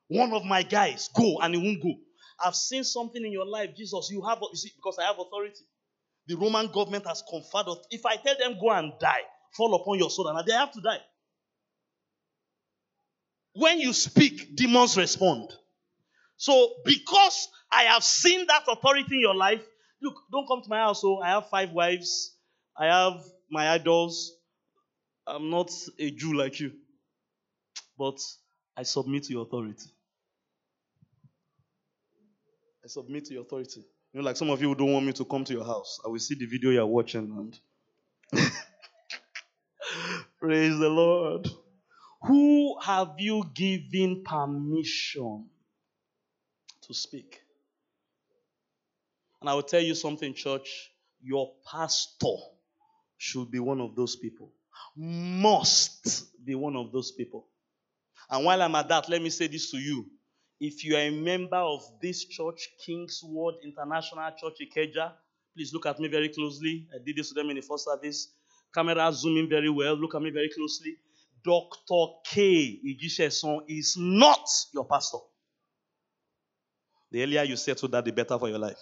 one 0.10 0.34
of 0.34 0.44
my 0.44 0.64
guys, 0.64 1.10
go 1.16 1.40
and 1.42 1.56
he 1.56 1.62
won't 1.62 1.82
go. 1.82 1.94
I've 2.43 2.56
seen 2.56 2.84
something 2.84 3.24
in 3.24 3.32
your 3.32 3.46
life, 3.46 3.76
Jesus. 3.76 4.10
You 4.12 4.22
have, 4.24 4.39
you 4.41 4.58
see, 4.58 4.72
because 4.76 4.98
I 5.00 5.06
have 5.06 5.19
authority. 5.19 5.63
The 6.28 6.36
Roman 6.36 6.67
government 6.67 7.06
has 7.08 7.24
conferred. 7.30 7.65
If 7.91 8.06
I 8.06 8.15
tell 8.15 8.36
them 8.38 8.58
go 8.60 8.72
and 8.72 8.93
die, 9.00 9.24
fall 9.56 9.76
upon 9.76 10.00
your 10.00 10.10
soul, 10.10 10.28
and 10.28 10.48
they 10.48 10.54
have 10.54 10.72
to 10.72 10.82
die. 10.82 11.02
When 13.56 13.80
you 13.80 13.93
speak, 13.93 14.56
demons 14.56 14.98
respond. 14.98 15.52
So, 16.38 16.74
because 16.86 17.50
I 17.72 17.84
have 17.84 18.04
seen 18.04 18.48
that 18.48 18.63
authority 18.67 19.15
in 19.15 19.22
your 19.22 19.36
life, 19.36 19.62
look, 20.02 20.15
don't 20.32 20.48
come 20.48 20.62
to 20.62 20.69
my 20.69 20.80
house. 20.80 21.02
So, 21.02 21.22
I 21.22 21.30
have 21.30 21.50
five 21.50 21.72
wives. 21.72 22.36
I 22.78 22.86
have 22.86 23.22
my 23.52 23.69
idols. 23.69 24.34
I'm 25.28 25.50
not 25.50 25.72
a 26.00 26.12
Jew 26.12 26.34
like 26.34 26.60
you, 26.60 26.72
but 27.98 28.19
I 28.76 28.84
submit 28.84 29.24
to 29.26 29.34
your 29.34 29.43
authority. 29.43 29.92
I 32.84 32.88
submit 32.88 33.26
to 33.26 33.34
your 33.34 33.43
authority. 33.43 33.86
You 34.12 34.19
know, 34.19 34.26
like 34.26 34.36
some 34.36 34.50
of 34.50 34.62
you 34.62 34.76
don't 34.76 34.91
want 34.91 35.06
me 35.06 35.13
to 35.13 35.26
come 35.26 35.46
to 35.46 35.54
your 35.54 35.63
house. 35.63 36.00
I 36.06 36.10
will 36.10 36.19
see 36.19 36.36
the 36.36 36.46
video 36.46 36.72
you're 36.72 36.86
watching 36.86 37.32
and 38.34 38.41
praise 40.39 40.78
the 40.78 40.89
Lord. 40.89 41.48
Who 42.24 42.80
have 42.82 43.15
you 43.19 43.43
given 43.54 44.24
permission 44.24 45.46
to 46.82 46.93
speak? 46.93 47.41
And 49.41 49.50
I 49.50 49.54
will 49.56 49.63
tell 49.63 49.82
you 49.82 49.96
something, 49.96 50.34
church. 50.34 50.91
Your 51.22 51.54
pastor 51.69 52.36
should 53.17 53.50
be 53.50 53.60
one 53.60 53.80
of 53.80 53.96
those 53.96 54.15
people. 54.17 54.52
Must 54.96 56.26
be 56.46 56.56
one 56.56 56.76
of 56.76 56.91
those 56.91 57.12
people. 57.12 57.48
And 58.30 58.43
while 58.46 58.62
I'm 58.62 58.76
at 58.76 58.89
that, 58.89 59.10
let 59.10 59.22
me 59.22 59.30
say 59.30 59.48
this 59.48 59.72
to 59.72 59.78
you. 59.78 60.06
If 60.65 60.86
you 60.86 60.95
are 60.95 61.02
a 61.02 61.10
member 61.12 61.58
of 61.58 61.82
this 62.02 62.23
church, 62.23 62.69
King's 62.86 63.21
Word 63.21 63.56
International 63.65 64.32
Church 64.32 64.60
Ikeja, 64.62 65.12
please 65.54 65.73
look 65.73 65.86
at 65.86 65.99
me 65.99 66.08
very 66.08 66.30
closely. 66.30 66.88
I 66.95 67.04
did 67.06 67.17
this 67.17 67.28
to 67.28 67.34
them 67.34 67.49
in 67.49 67.58
the 67.58 67.62
first 67.62 67.84
service. 67.84 68.30
Camera 68.73 69.12
zooming 69.12 69.49
very 69.49 69.69
well. 69.69 69.93
Look 69.95 70.15
at 70.15 70.21
me 70.21 70.30
very 70.30 70.49
closely. 70.56 70.95
Dr. 71.43 72.13
K. 72.23 72.80
Igisheson 72.82 73.63
is 73.67 73.97
not 73.99 74.47
your 74.73 74.86
pastor. 74.86 75.17
The 77.12 77.23
earlier 77.23 77.43
you 77.43 77.58
settle 77.58 77.89
that, 77.89 78.06
the 78.06 78.13
better 78.13 78.39
for 78.39 78.47
your 78.47 78.60
life. 78.60 78.80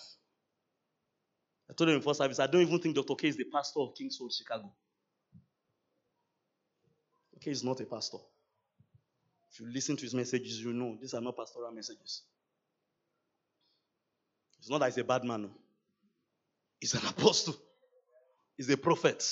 I 1.68 1.74
told 1.74 1.90
him 1.90 1.96
in 1.96 2.04
first 2.04 2.20
service, 2.20 2.38
I 2.38 2.46
don't 2.46 2.62
even 2.62 2.80
think 2.80 2.94
Dr. 2.94 3.16
K 3.16 3.30
is 3.30 3.38
the 3.38 3.46
pastor 3.46 3.80
of 3.80 3.96
King's 3.96 4.20
Word, 4.22 4.32
Chicago. 4.32 4.72
K 7.40 7.50
is 7.50 7.64
not 7.64 7.82
a 7.82 7.86
pastor. 7.86 8.20
If 9.52 9.60
you 9.60 9.68
listen 9.72 9.98
to 9.98 10.04
his 10.04 10.14
messages, 10.14 10.62
you 10.62 10.74
know 10.74 10.98
these 11.00 11.14
are 11.14 11.22
not 11.22 11.36
pastoral 11.36 11.72
messages. 11.72 12.24
It's 14.60 14.70
not 14.70 14.80
that 14.80 14.88
he's 14.88 14.98
a 15.00 15.04
bad 15.04 15.24
man. 15.24 15.50
He's 16.80 16.94
an 16.94 17.06
apostle. 17.08 17.56
He's 18.58 18.70
a 18.70 18.78
prophet. 18.78 19.24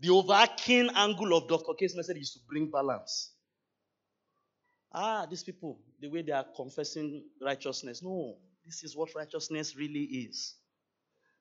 The 0.00 0.10
overarching 0.10 0.90
angle 0.94 1.36
of 1.36 1.48
Dr. 1.48 1.72
K's 1.78 1.94
message 1.96 2.18
is 2.18 2.32
to 2.32 2.40
bring 2.48 2.70
balance. 2.70 3.32
Ah, 4.92 5.26
these 5.28 5.42
people, 5.42 5.80
the 6.00 6.08
way 6.08 6.22
they 6.22 6.32
are 6.32 6.46
confessing 6.56 7.24
righteousness. 7.42 8.02
No, 8.02 8.36
this 8.64 8.84
is 8.84 8.96
what 8.96 9.14
righteousness 9.14 9.76
really 9.76 10.02
is. 10.02 10.54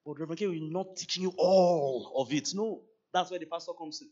But 0.06 0.20
Reverend 0.20 0.40
K 0.40 0.48
will 0.48 0.72
not 0.72 0.96
teaching 0.98 1.24
you 1.24 1.34
all 1.38 2.14
of 2.18 2.34
it. 2.34 2.50
No, 2.54 2.82
that's 3.14 3.32
where 3.32 3.40
the 3.40 3.46
pastor 3.46 3.74
comes 3.78 4.02
in. 4.02 4.10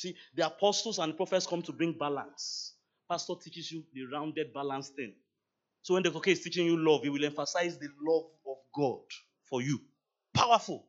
See, 0.00 0.16
the 0.34 0.46
apostles 0.46 0.98
and 0.98 1.14
prophets 1.14 1.46
come 1.46 1.60
to 1.60 1.72
bring 1.72 1.92
balance. 1.92 2.72
Pastor 3.06 3.34
teaches 3.42 3.70
you 3.70 3.84
the 3.92 4.06
rounded 4.06 4.50
balance 4.54 4.88
thing. 4.88 5.12
So 5.82 5.92
when 5.92 6.02
the 6.02 6.10
K 6.10 6.32
is 6.32 6.40
teaching 6.40 6.64
you 6.64 6.78
love, 6.78 7.02
he 7.02 7.10
will 7.10 7.22
emphasize 7.22 7.76
the 7.78 7.88
love 8.00 8.30
of 8.46 8.56
God 8.74 9.02
for 9.44 9.60
you. 9.60 9.78
Powerful. 10.32 10.86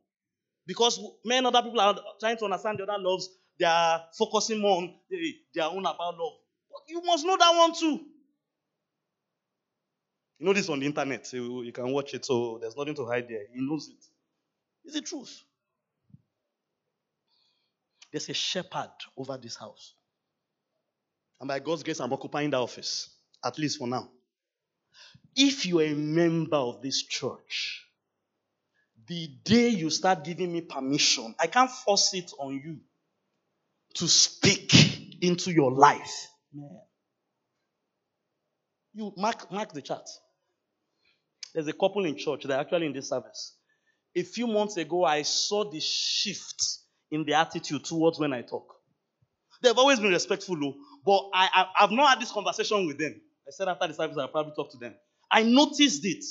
Because 0.65 0.97
many 1.25 1.45
other 1.45 1.61
people 1.61 1.81
are 1.81 1.99
trying 2.21 2.37
to 2.37 2.45
understand 2.45 2.79
the 2.79 2.83
other 2.83 3.03
loves, 3.03 3.27
they 3.59 3.65
are 3.65 4.05
focusing 4.17 4.61
more 4.61 4.77
on 4.77 4.93
their 5.53 5.65
own 5.65 5.79
about 5.79 6.17
love. 6.17 6.33
But 6.69 6.81
you 6.87 7.01
must 7.03 7.25
know 7.25 7.35
that 7.35 7.53
one 7.53 7.73
too. 7.73 8.05
You 10.39 10.45
know 10.45 10.53
this 10.53 10.69
on 10.69 10.79
the 10.79 10.85
internet. 10.85 11.33
You, 11.33 11.63
you 11.63 11.73
can 11.73 11.91
watch 11.91 12.13
it, 12.13 12.23
so 12.23 12.59
there's 12.61 12.77
nothing 12.77 12.95
to 12.95 13.05
hide 13.05 13.27
there. 13.27 13.43
He 13.53 13.59
knows 13.59 13.89
it. 13.89 14.05
It's 14.85 14.95
the 14.95 15.01
truth. 15.01 15.43
There's 18.11 18.29
a 18.29 18.33
shepherd 18.33 18.91
over 19.17 19.37
this 19.37 19.55
house. 19.55 19.93
And 21.39 21.47
by 21.47 21.59
God's 21.59 21.83
grace, 21.83 21.99
I'm 21.99 22.13
occupying 22.13 22.51
the 22.51 22.61
office, 22.61 23.09
at 23.43 23.57
least 23.57 23.79
for 23.79 23.87
now. 23.87 24.09
If 25.35 25.65
you're 25.65 25.83
a 25.83 25.93
member 25.93 26.57
of 26.57 26.81
this 26.81 27.03
church, 27.03 27.85
the 29.07 29.27
day 29.43 29.69
you 29.69 29.89
start 29.89 30.23
giving 30.23 30.53
me 30.53 30.61
permission, 30.61 31.33
I 31.39 31.47
can't 31.47 31.71
force 31.71 32.13
it 32.13 32.31
on 32.37 32.61
you 32.63 32.79
to 33.95 34.07
speak 34.07 34.73
into 35.23 35.51
your 35.51 35.71
life. 35.71 36.27
Man. 36.53 36.69
You 38.93 39.13
mark, 39.17 39.51
mark 39.51 39.71
the 39.73 39.81
chart. 39.81 40.07
There's 41.53 41.67
a 41.67 41.73
couple 41.73 42.05
in 42.05 42.17
church, 42.17 42.43
they're 42.43 42.59
actually 42.59 42.87
in 42.87 42.93
this 42.93 43.09
service. 43.09 43.55
A 44.15 44.23
few 44.23 44.47
months 44.47 44.77
ago, 44.77 45.05
I 45.05 45.21
saw 45.21 45.69
the 45.69 45.79
shift 45.79 46.80
in 47.11 47.25
the 47.25 47.33
attitude 47.33 47.83
towards 47.83 48.19
when 48.19 48.33
I 48.33 48.41
talk. 48.41 48.65
They've 49.61 49.77
always 49.77 49.99
been 49.99 50.11
respectful, 50.11 50.59
though, 50.59 50.75
But 51.05 51.29
I, 51.33 51.49
I, 51.53 51.81
have 51.81 51.91
not 51.91 52.09
had 52.09 52.21
this 52.21 52.31
conversation 52.31 52.87
with 52.87 52.97
them. 52.97 53.21
I 53.47 53.51
said 53.51 53.67
after 53.67 53.87
the 53.87 53.93
service, 53.93 54.17
I'll 54.17 54.27
probably 54.27 54.53
talk 54.55 54.71
to 54.71 54.77
them. 54.77 54.95
I 55.29 55.43
noticed 55.43 56.03
it. 56.05 56.23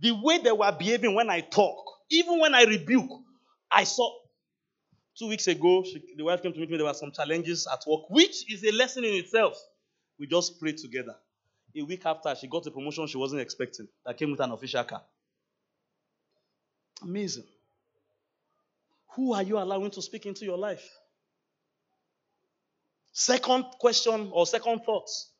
The 0.00 0.10
way 0.12 0.38
they 0.38 0.52
were 0.52 0.72
behaving 0.76 1.14
when 1.14 1.30
I 1.30 1.40
talk, 1.40 1.76
even 2.10 2.40
when 2.40 2.54
I 2.54 2.64
rebuke, 2.64 3.10
I 3.70 3.84
saw 3.84 4.10
two 5.18 5.28
weeks 5.28 5.46
ago, 5.46 5.84
she, 5.84 6.02
the 6.16 6.24
wife 6.24 6.42
came 6.42 6.52
to 6.52 6.58
meet 6.58 6.70
me. 6.70 6.76
There 6.76 6.86
were 6.86 6.94
some 6.94 7.12
challenges 7.12 7.66
at 7.72 7.80
work, 7.86 8.10
which 8.10 8.52
is 8.52 8.64
a 8.64 8.72
lesson 8.72 9.04
in 9.04 9.14
itself. 9.14 9.56
We 10.18 10.26
just 10.26 10.60
prayed 10.60 10.78
together. 10.78 11.16
A 11.76 11.82
week 11.82 12.04
after, 12.04 12.34
she 12.34 12.48
got 12.48 12.66
a 12.66 12.70
promotion 12.70 13.06
she 13.06 13.16
wasn't 13.16 13.40
expecting 13.40 13.88
that 14.04 14.18
came 14.18 14.30
with 14.30 14.40
an 14.40 14.50
official 14.50 14.84
car. 14.84 15.02
Amazing. 17.02 17.44
Who 19.16 19.34
are 19.34 19.42
you 19.42 19.58
allowing 19.58 19.90
to 19.92 20.02
speak 20.02 20.26
into 20.26 20.44
your 20.44 20.56
life? 20.56 20.88
Second 23.12 23.64
question 23.78 24.30
or 24.32 24.46
second 24.46 24.84
thoughts. 24.84 25.30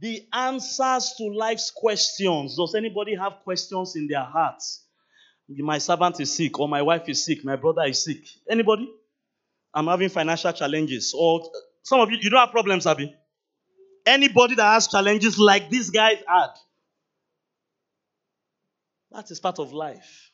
The 0.00 0.26
answers 0.32 1.14
to 1.18 1.24
life's 1.24 1.72
questions. 1.72 2.56
Does 2.56 2.74
anybody 2.76 3.16
have 3.16 3.40
questions 3.42 3.96
in 3.96 4.06
their 4.06 4.22
hearts? 4.22 4.84
My 5.48 5.78
servant 5.78 6.20
is 6.20 6.36
sick, 6.36 6.58
or 6.60 6.68
my 6.68 6.82
wife 6.82 7.08
is 7.08 7.24
sick, 7.24 7.44
my 7.44 7.56
brother 7.56 7.82
is 7.84 8.04
sick. 8.04 8.22
Anybody? 8.48 8.88
I'm 9.74 9.86
having 9.86 10.10
financial 10.10 10.52
challenges. 10.52 11.14
Or 11.18 11.50
some 11.82 12.00
of 12.00 12.10
you, 12.10 12.18
you 12.20 12.30
don't 12.30 12.40
have 12.40 12.50
problems, 12.50 12.86
Abby. 12.86 13.14
Anybody 14.06 14.54
that 14.54 14.72
has 14.74 14.88
challenges 14.88 15.38
like 15.38 15.70
these 15.70 15.90
guys 15.90 16.18
had. 16.28 16.50
That 19.10 19.30
is 19.30 19.40
part 19.40 19.58
of 19.58 19.72
life. 19.72 20.27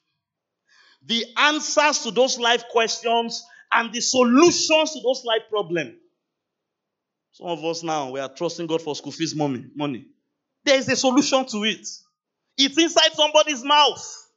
The 1.06 1.24
answers 1.36 2.00
to 2.00 2.10
those 2.10 2.38
life 2.38 2.64
questions 2.70 3.44
and 3.72 3.92
the 3.92 4.00
solutions 4.00 4.92
to 4.92 5.00
those 5.02 5.24
life 5.24 5.42
problems 5.50 5.96
some 7.34 7.48
of 7.48 7.64
us 7.64 7.82
now, 7.82 8.12
we 8.12 8.20
are 8.20 8.28
trusting 8.28 8.68
God 8.68 8.80
for 8.80 8.94
school 8.94 9.10
fees 9.10 9.34
money. 9.34 9.66
money. 9.74 10.06
There 10.64 10.78
is 10.78 10.88
a 10.88 10.94
solution 10.94 11.44
to 11.46 11.64
it. 11.64 11.84
It's 12.56 12.78
inside 12.78 13.12
somebody's 13.12 13.64
mouth. 13.64 14.30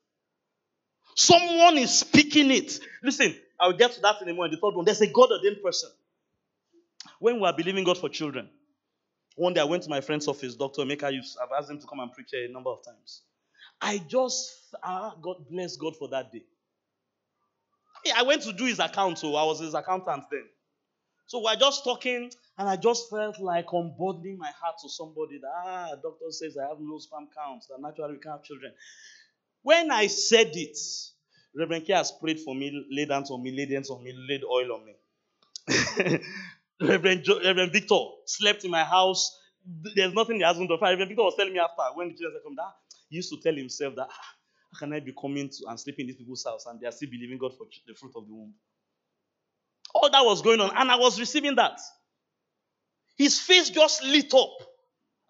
Someone 1.16 1.78
is 1.78 2.00
speaking 2.00 2.50
it. 2.50 2.80
Listen, 3.04 3.36
I'll 3.60 3.78
get 3.78 3.92
to 3.92 4.02
that 4.02 4.20
in 4.24 4.30
a 4.30 4.34
moment. 4.34 4.54
The 4.54 4.58
third 4.58 4.76
one, 4.76 4.84
there's 4.84 5.02
a 5.02 5.12
God 5.12 5.30
ordained 5.32 5.62
person. 5.64 5.92
When 7.20 7.40
we 7.40 7.46
are 7.46 7.56
believing 7.56 7.84
God 7.84 8.00
for 8.00 8.10
children, 8.10 8.50
one 9.36 9.54
day 9.54 9.62
I 9.62 9.66
went 9.66 9.84
to 9.84 9.90
my 9.92 10.02
friend's 10.02 10.28
office, 10.28 10.56
Dr. 10.56 10.84
Yus. 10.84 11.38
I've 11.40 11.50
asked 11.56 11.70
him 11.70 11.80
to 11.80 11.86
come 11.86 12.00
and 12.00 12.12
preach 12.12 12.34
a 12.34 12.52
number 12.52 12.72
of 12.72 12.84
times. 12.84 13.22
I 13.80 14.00
just, 14.00 14.76
ah, 14.82 15.14
God 15.22 15.48
bless 15.52 15.78
God 15.78 15.96
for 15.96 16.10
that 16.10 16.32
day. 16.32 16.46
I 18.16 18.24
went 18.24 18.44
to 18.44 18.54
do 18.54 18.66
his 18.66 18.80
account, 18.80 19.20
so 19.20 19.36
I 19.36 19.44
was 19.44 19.60
his 19.60 19.74
accountant 19.74 20.26
then. 20.32 20.46
So 21.28 21.42
we're 21.44 21.56
just 21.58 21.84
talking, 21.84 22.32
and 22.58 22.70
I 22.70 22.78
just 22.78 23.10
felt 23.10 23.40
like 23.40 23.66
unburdening 23.74 24.38
my 24.38 24.52
heart 24.52 24.76
to 24.84 24.90
somebody 24.90 25.40
that, 25.42 25.52
ah, 25.66 25.90
doctor 26.02 26.26
says 26.32 26.58
I 26.58 26.68
have 26.70 26.78
low 26.80 27.00
sperm 27.00 27.28
counts, 27.36 27.68
that 27.68 27.80
naturally 27.82 28.14
we 28.14 28.20
can't 28.20 28.36
have 28.38 28.44
children. 28.44 28.74
When 29.64 29.92
I 29.92 30.08
said 30.08 30.52
it, 30.54 30.78
Reverend 31.56 31.86
K 31.86 31.94
has 31.94 32.12
prayed 32.12 32.40
for 32.40 32.56
me, 32.56 32.86
laid 32.92 33.12
hands 33.12 33.32
on 33.32 33.44
me, 33.44 33.52
laid 33.56 33.72
hands 33.72 33.90
on 33.90 34.04
me, 34.04 34.14
laid 34.30 34.44
oil 34.46 34.74
on 34.74 34.86
me. 34.86 34.94
Reverend, 36.82 37.24
jo- 37.24 37.40
Reverend 37.44 37.74
Victor 37.74 38.00
slept 38.26 38.64
in 38.66 38.72
my 38.72 38.84
house. 38.84 39.38
There's 39.96 40.14
nothing 40.14 40.38
he 40.38 40.44
hasn't 40.44 40.70
done. 40.70 40.80
Reverend 40.82 41.10
Victor 41.10 41.24
was 41.24 41.36
telling 41.36 41.54
me 41.54 41.60
after 41.60 41.84
when 41.96 42.10
the 42.10 42.16
children 42.16 42.34
said, 42.36 42.44
come 42.46 42.56
that 42.56 42.74
he 43.10 43.18
used 43.18 43.30
to 43.32 43.40
tell 43.42 43.56
himself 43.56 43.96
that 43.96 44.08
ah, 44.12 44.37
how 44.74 44.80
can 44.80 44.94
I 44.94 45.00
be 45.00 45.14
coming 45.20 45.50
to 45.50 45.68
and 45.70 45.80
sleeping 45.80 46.04
in 46.04 46.08
these 46.08 46.18
people's 46.18 46.44
house 46.46 46.66
and 46.66 46.80
they 46.80 46.88
are 46.88 46.92
still 46.92 47.10
believing 47.10 47.38
God 47.38 47.54
for 47.58 47.66
the 47.88 47.94
fruit 47.94 48.14
of 48.16 48.28
the 48.28 48.34
womb. 48.34 48.54
All 49.94 50.10
that 50.10 50.26
was 50.26 50.42
going 50.42 50.60
on, 50.60 50.72
and 50.76 50.92
I 50.92 50.98
was 50.98 51.20
receiving 51.20 51.56
that. 51.56 51.80
His 53.18 53.40
face 53.40 53.70
just 53.70 54.04
lit 54.04 54.34
up. 54.34 54.52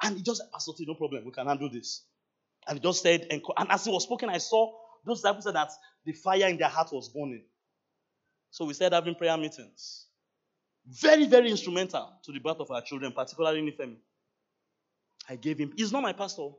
And 0.02 0.17
he 0.17 0.23
just 0.23 0.41
ah, 0.54 0.58
said, 0.58 0.73
Pastor 0.73 0.84
no 0.88 0.95
problem, 0.95 1.26
we 1.26 1.32
can 1.32 1.47
handle 1.47 1.69
this. 1.71 2.04
And 2.67 2.78
he 2.78 2.84
just 2.84 3.02
said, 3.02 3.28
and 3.30 3.41
as 3.69 3.86
he 3.86 3.91
was 3.91 4.04
speaking, 4.04 4.30
I 4.30 4.39
saw 4.39 4.71
those 5.06 5.19
disciples 5.19 5.45
said 5.45 5.56
that 5.56 5.71
the 6.06 6.12
fire 6.12 6.47
in 6.47 6.58
their 6.58 6.67
heart 6.67 6.89
was 6.91 7.10
burning. 7.10 7.43
So 8.52 8.65
we 8.65 8.73
started 8.73 8.95
having 8.95 9.15
prayer 9.15 9.38
meetings. 9.38 10.06
Very, 10.86 11.26
very 11.26 11.50
instrumental 11.50 12.13
to 12.23 12.32
the 12.32 12.39
birth 12.39 12.60
of 12.60 12.71
our 12.71 12.82
children, 12.82 13.12
particularly 13.12 13.62
Nifemi. 13.62 13.97
I 15.30 15.36
gave 15.36 15.58
him, 15.58 15.73
he's 15.76 15.91
not 15.91 16.04
my 16.04 16.13
pastor. 16.13 16.50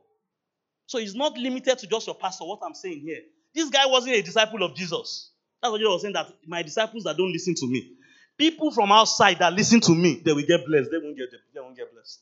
So 0.89 0.97
it's 0.97 1.13
not 1.13 1.37
limited 1.37 1.77
to 1.77 1.87
just 1.87 2.07
your 2.07 2.15
pastor, 2.15 2.45
what 2.45 2.61
I'm 2.65 2.73
saying 2.73 3.01
here. 3.01 3.19
This 3.53 3.69
guy 3.69 3.85
wasn't 3.85 4.15
a 4.15 4.23
disciple 4.23 4.63
of 4.63 4.73
Jesus. 4.75 5.31
That's 5.61 5.71
what 5.71 5.79
you 5.79 5.87
was 5.87 6.01
saying 6.01 6.15
that 6.15 6.33
my 6.47 6.63
disciples 6.63 7.03
that 7.03 7.15
don't 7.15 7.31
listen 7.31 7.53
to 7.53 7.67
me. 7.67 7.91
People 8.39 8.71
from 8.71 8.91
outside 8.91 9.37
that 9.37 9.53
listen 9.53 9.81
to 9.81 9.93
me, 9.93 10.19
they 10.25 10.33
will 10.33 10.47
get 10.47 10.65
blessed. 10.65 10.89
They 10.89 10.97
won't 10.97 11.15
get 11.15 11.29
they 11.53 11.59
won't 11.61 11.77
get 11.77 11.93
blessed. 11.93 12.21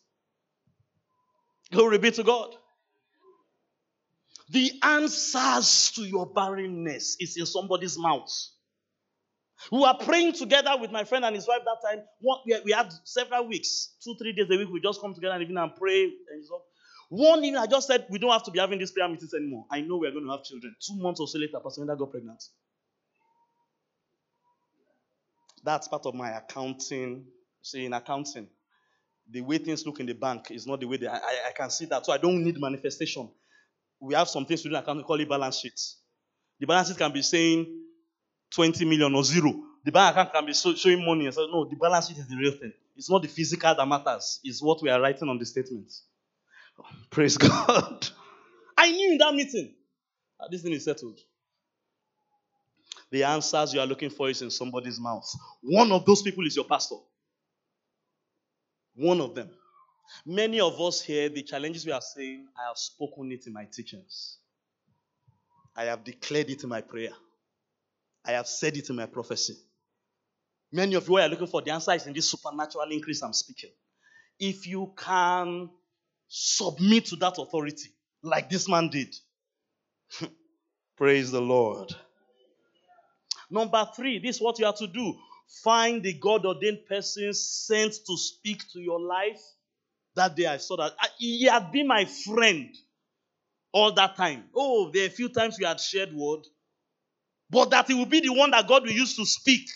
Glory 1.72 1.98
be 1.98 2.12
to 2.12 2.24
God. 2.24 2.56
The 4.50 4.74
answers 4.84 5.92
to 5.96 6.02
your 6.02 6.26
barrenness 6.26 7.16
is 7.22 7.38
in 7.38 7.46
somebody's 7.46 7.98
mouth. 7.98 8.30
We 9.72 9.80
were 9.80 9.96
praying 10.02 10.34
together 10.34 10.72
with 10.78 10.92
my 10.92 11.06
friend 11.06 11.24
and 11.24 11.36
his 11.36 11.48
wife 11.48 11.62
that 11.64 11.90
time. 11.90 12.04
We 12.66 12.74
had 12.74 12.92
several 13.06 13.48
weeks, 13.48 13.96
two, 14.04 14.16
three 14.20 14.34
days 14.34 14.48
a 14.52 14.58
week. 14.58 14.68
We 14.70 14.82
just 14.82 15.00
come 15.00 15.14
together 15.14 15.36
and 15.36 15.44
even 15.44 15.58
and 15.58 15.74
pray. 15.74 16.04
And 16.04 16.44
One 17.10 17.44
evening, 17.44 17.58
I 17.58 17.68
just 17.68 17.88
said, 17.88 18.06
We 18.10 18.20
don't 18.20 18.32
have 18.32 18.44
to 18.44 18.52
be 18.52 18.60
having 18.60 18.80
these 18.80 18.92
prayer 18.92 19.08
meetings 19.08 19.34
anymore. 19.34 19.66
I 19.72 19.82
know 19.82 19.98
we're 19.98 20.12
going 20.12 20.26
to 20.26 20.32
have 20.32 20.44
children. 20.44 20.76
Two 20.86 20.96
months 20.98 21.20
or 21.20 21.28
so 21.28 21.40
later, 21.40 21.60
Pastor 21.64 21.82
Linda 21.82 21.96
got 21.96 22.12
pregnant. 22.12 22.44
That's 25.64 25.88
part 25.88 26.06
of 26.06 26.16
my 26.16 26.32
accounting. 26.32 27.26
See, 27.62 27.86
in 27.86 27.94
accounting, 27.94 28.48
the 29.30 29.42
way 29.42 29.58
things 29.58 29.86
look 29.86 30.00
in 30.00 30.06
the 30.06 30.14
bank 30.14 30.52
is 30.52 30.68
not 30.68 30.80
the 30.80 30.86
way 30.86 30.98
they, 30.98 31.08
I, 31.08 31.18
I 31.18 31.52
can 31.56 31.70
see 31.70 31.86
that. 31.86 32.06
So 32.06 32.14
I 32.14 32.18
don't 32.18 32.44
need 32.44 32.60
manifestation. 32.60 33.30
We 34.00 34.14
have 34.14 34.30
some 34.30 34.46
things 34.46 34.62
to 34.64 34.70
do 34.70 34.76
in 34.76 34.82
accounting, 34.82 35.04
call 35.04 35.20
it 35.20 35.28
balance 35.28 35.60
sheet. 35.60 35.80
The 36.60 36.68
balance 36.68 36.90
sheet 36.90 36.98
can 36.98 37.12
be 37.12 37.22
saying 37.22 37.68
20 38.54 38.86
million 38.86 39.14
or 39.16 39.24
zero. 39.24 39.54
The 39.84 39.92
bank 39.92 40.16
account 40.16 40.34
can 40.34 40.46
be 40.46 40.54
showing 40.54 41.06
money 41.06 41.32
say, 41.32 41.48
no, 41.52 41.66
the 41.66 41.76
balance 41.76 42.08
sheet 42.08 42.18
is 42.18 42.28
the 42.28 42.36
real 42.38 42.52
thing. 42.52 42.74
It's 42.96 43.10
not 43.10 43.22
the 43.22 43.28
physical 43.28 43.74
that 43.76 43.88
matters, 43.88 44.40
it's 44.44 44.62
what 44.62 44.82
we 44.82 44.90
are 44.90 45.00
writing 45.00 45.30
on 45.30 45.38
the 45.38 45.46
statements. 45.46 46.04
Praise 47.10 47.38
God. 47.40 48.08
I 48.78 48.92
knew 48.92 49.12
in 49.14 49.18
that 49.20 49.34
meeting 49.34 49.74
that 50.40 50.52
this 50.52 50.62
thing 50.64 50.74
is 50.74 50.86
settled 50.86 51.20
the 53.12 53.24
answers 53.24 53.74
you 53.74 53.80
are 53.80 53.86
looking 53.88 54.10
for 54.10 54.30
is 54.30 54.42
in 54.42 54.52
somebody's 54.52 55.00
mouth. 55.00 55.30
One 55.62 55.92
of 55.92 56.06
those 56.06 56.22
people 56.22 56.46
is 56.46 56.56
your 56.56 56.66
pastor. 56.66 56.96
One 58.96 59.22
of 59.22 59.36
them. 59.36 59.50
Many 60.26 60.60
of 60.60 60.80
us 60.82 61.02
here, 61.02 61.30
the 61.30 61.44
challenges 61.44 61.86
we 61.86 61.92
are 61.92 62.02
saying, 62.02 62.48
I 62.58 62.68
have 62.68 62.78
spoken 62.78 63.32
it 63.32 63.48
in 63.48 63.54
my 63.54 63.66
teachings. 63.66 64.38
I 65.76 65.86
have 65.86 66.04
declared 66.04 66.50
it 66.50 66.64
in 66.64 66.70
my 66.70 66.82
prayer. 66.82 67.12
I 68.26 68.32
have 68.32 68.48
said 68.48 68.76
it 68.76 68.90
in 68.90 68.96
my 68.96 69.06
prophecy. 69.06 69.56
Many 70.72 70.96
of 70.96 71.08
you 71.08 71.18
are 71.18 71.30
looking 71.30 71.48
for 71.48 71.62
the 71.62 71.72
answer 71.72 71.94
is 71.94 72.08
in 72.08 72.14
this 72.14 72.30
supernatural 72.30 72.90
increase 72.92 73.22
I'm 73.22 73.34
speaking. 73.34 73.72
If 74.40 74.68
you 74.68 74.94
can 74.98 75.70
submit 76.28 77.06
to 77.06 77.16
that 77.18 77.38
authority, 77.38 77.90
like 78.24 78.50
this 78.50 78.68
man 78.68 78.90
did, 78.90 79.16
praise 80.98 81.32
the 81.32 81.42
Lord. 81.42 81.94
Number 83.50 83.88
three, 83.96 84.20
this 84.20 84.38
is 84.38 84.42
what 84.42 84.60
you 84.60 84.66
have 84.66 84.78
to 84.78 84.88
do. 84.88 85.16
Find 85.64 86.04
the 86.04 86.14
God 86.14 86.46
ordained 86.46 86.86
person 86.88 87.34
sent 87.34 87.94
to 88.06 88.18
speak 88.18 88.64
to 88.74 88.80
your 88.80 89.00
life. 89.00 89.40
That 90.16 90.36
day 90.36 90.48
I 90.48 90.58
saw 90.58 90.76
that 90.78 90.94
he 91.18 91.46
had 91.46 91.72
been 91.72 91.88
my 91.88 92.06
friend 92.06 92.70
all 93.72 93.94
that 93.94 94.18
time. 94.18 94.46
Oh, 94.56 94.92
there 94.94 95.04
are 95.04 95.08
a 95.08 95.12
few 95.12 95.30
times 95.30 95.58
we 95.60 95.66
had 95.66 95.80
shared 95.80 96.14
word, 96.14 96.42
but 97.50 97.70
that 97.70 97.88
he 97.88 97.94
will 97.94 98.06
be 98.06 98.20
the 98.20 98.34
one 98.34 98.52
that 98.52 98.68
God 98.68 98.84
will 98.84 98.92
use 98.92 99.16
to 99.16 99.26
speak 99.26 99.68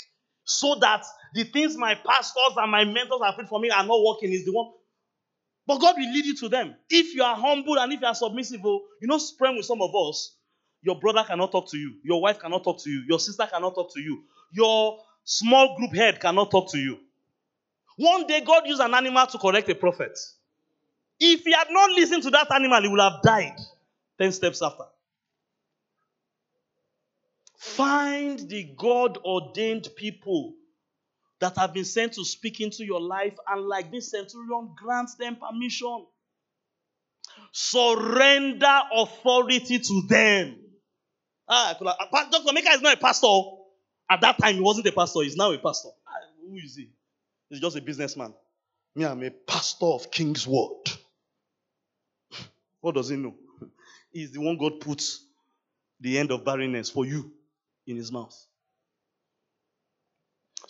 so 0.44 0.76
that 0.82 1.06
the 1.34 1.44
things 1.46 1.78
my 1.78 1.96
pastors 1.96 2.56
and 2.58 2.72
my 2.72 2.84
mentors 2.84 3.22
have 3.24 3.36
prayed 3.36 3.48
for 3.48 3.60
me 3.60 3.70
are 3.70 3.86
not 3.86 4.04
working 4.04 4.34
is 4.34 4.44
the 4.44 4.52
one. 4.52 4.72
But 5.68 5.80
God 5.80 5.96
will 5.98 6.12
lead 6.12 6.26
you 6.26 6.36
to 6.38 6.50
them. 6.50 6.76
If 6.90 7.14
you 7.16 7.24
are 7.24 7.36
humble 7.36 7.78
and 7.80 7.94
if 7.94 8.02
you 8.02 8.08
are 8.08 8.16
submissive, 8.16 8.62
oh, 8.66 8.82
you 9.02 9.08
know, 9.08 9.18
spread 9.18 9.56
with 9.56 9.66
some 9.66 9.82
of 9.82 9.92
us, 9.96 10.36
your 10.82 11.00
brother 11.00 11.24
cannot 11.24 11.52
talk 11.52 11.70
to 11.72 11.78
you. 11.78 11.96
Your 12.04 12.22
wife 12.22 12.40
cannot 12.40 12.64
talk 12.64 12.82
to 12.84 12.90
you. 12.90 13.04
Your 13.08 13.20
sister 13.20 13.48
cannot 13.52 13.76
talk 13.76 13.94
to 13.94 14.02
you. 14.02 14.24
Your 14.52 15.00
small 15.24 15.78
group 15.78 15.94
head 15.94 16.20
cannot 16.20 16.50
talk 16.50 16.72
to 16.72 16.78
you. 16.80 16.98
One 17.98 18.26
day, 18.26 18.42
God 18.42 18.64
used 18.66 18.82
an 18.82 18.94
animal 18.94 19.28
to 19.28 19.38
correct 19.38 19.70
a 19.70 19.76
prophet. 19.76 20.18
If 21.20 21.44
he 21.44 21.54
had 21.54 21.68
not 21.70 21.92
listened 21.92 22.24
to 22.24 22.32
that 22.32 22.52
animal, 22.52 22.82
he 22.82 22.88
would 22.88 23.00
have 23.00 23.22
died 23.22 23.60
10 24.20 24.32
steps 24.32 24.62
after. 24.64 24.86
Find 27.58 28.40
the 28.40 28.74
God 28.76 29.20
ordained 29.24 29.88
people 29.96 30.56
that 31.42 31.58
have 31.58 31.74
been 31.74 31.86
sent 31.86 32.14
to 32.14 32.24
speak 32.24 32.62
into 32.62 32.86
your 32.86 33.02
life, 33.02 33.36
and 33.48 33.68
like 33.68 33.92
this 33.92 34.12
centurion, 34.12 34.74
grant 34.78 35.10
them 35.20 35.36
permission. 35.36 36.06
Surrender 37.52 38.80
authority 38.94 39.80
to 39.80 40.04
them. 40.08 40.58
Ah, 41.50 41.76
Dr. 41.80 42.54
Mika 42.54 42.70
is 42.72 42.82
not 42.82 42.94
a 42.94 43.00
pastor. 43.00 43.28
At 44.10 44.22
that 44.22 44.38
time, 44.38 44.56
he 44.56 44.62
wasn't 44.62 44.88
a 44.88 44.92
pastor. 44.92 45.22
He's 45.22 45.36
now 45.36 45.52
a 45.52 45.58
pastor. 45.58 45.90
Ah, 46.08 46.12
who 46.48 46.56
is 46.58 46.76
he? 46.76 46.90
He's 47.50 47.60
just 47.60 47.76
a 47.76 47.82
businessman. 47.82 48.34
Me, 48.96 49.06
I'm 49.06 49.24
a 49.24 49.32
pastor 49.32 49.86
of 49.86 50.12
King's 50.12 50.48
Word. 50.48 50.92
What 52.82 52.96
does 52.96 53.10
he 53.10 53.16
know? 53.16 53.36
He's 54.12 54.32
the 54.32 54.42
one 54.42 54.58
God 54.58 54.82
puts 54.82 55.24
the 56.00 56.18
end 56.18 56.32
of 56.32 56.44
barrenness 56.44 56.90
for 56.90 57.06
you 57.06 57.32
in 57.88 57.96
his 57.96 58.12
mouth. 58.12 58.36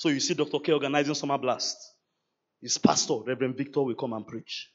So 0.02 0.10
you 0.10 0.20
see 0.20 0.34
Dr. 0.34 0.58
K 0.58 0.72
organizing 0.72 1.14
summer 1.14 1.38
blast. 1.38 1.78
His 2.60 2.76
pastor, 2.80 3.18
Reverend 3.24 3.56
Victor, 3.56 3.84
will 3.84 3.94
come 3.94 4.14
and 4.14 4.26
preach. 4.26 4.72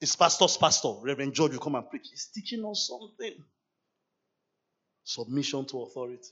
His 0.00 0.16
pastor's 0.16 0.56
pastor, 0.56 0.94
Reverend 1.02 1.34
George, 1.34 1.52
will 1.52 1.58
come 1.58 1.74
and 1.74 1.86
preach. 1.86 2.08
He's 2.10 2.30
teaching 2.34 2.64
us 2.64 2.88
something. 2.88 3.44
Submission 5.04 5.66
to 5.66 5.82
authority. 5.82 6.30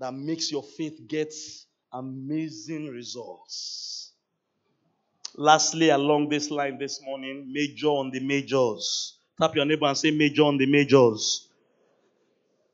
That 0.00 0.14
makes 0.14 0.50
your 0.50 0.64
faith 0.64 0.98
get 1.06 1.32
amazing 1.92 2.88
results. 2.88 4.14
Lastly, 5.36 5.90
along 5.90 6.28
this 6.28 6.50
line 6.50 6.76
this 6.76 7.00
morning, 7.04 7.52
major 7.52 7.86
on 7.86 8.10
the 8.10 8.18
majors. 8.18 9.16
Tap 9.40 9.54
your 9.54 9.64
neighbor 9.64 9.86
and 9.86 9.96
say, 9.96 10.10
Major 10.10 10.42
on 10.42 10.58
the 10.58 10.66
majors. 10.66 11.46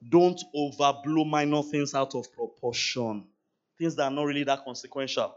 Don't 0.06 0.40
overblow 0.54 1.28
minor 1.28 1.62
things 1.62 1.94
out 1.94 2.14
of 2.14 2.32
proportion. 2.32 3.24
Things 3.78 3.96
that 3.96 4.04
are 4.04 4.10
not 4.10 4.24
really 4.24 4.44
that 4.44 4.64
consequential. 4.64 5.34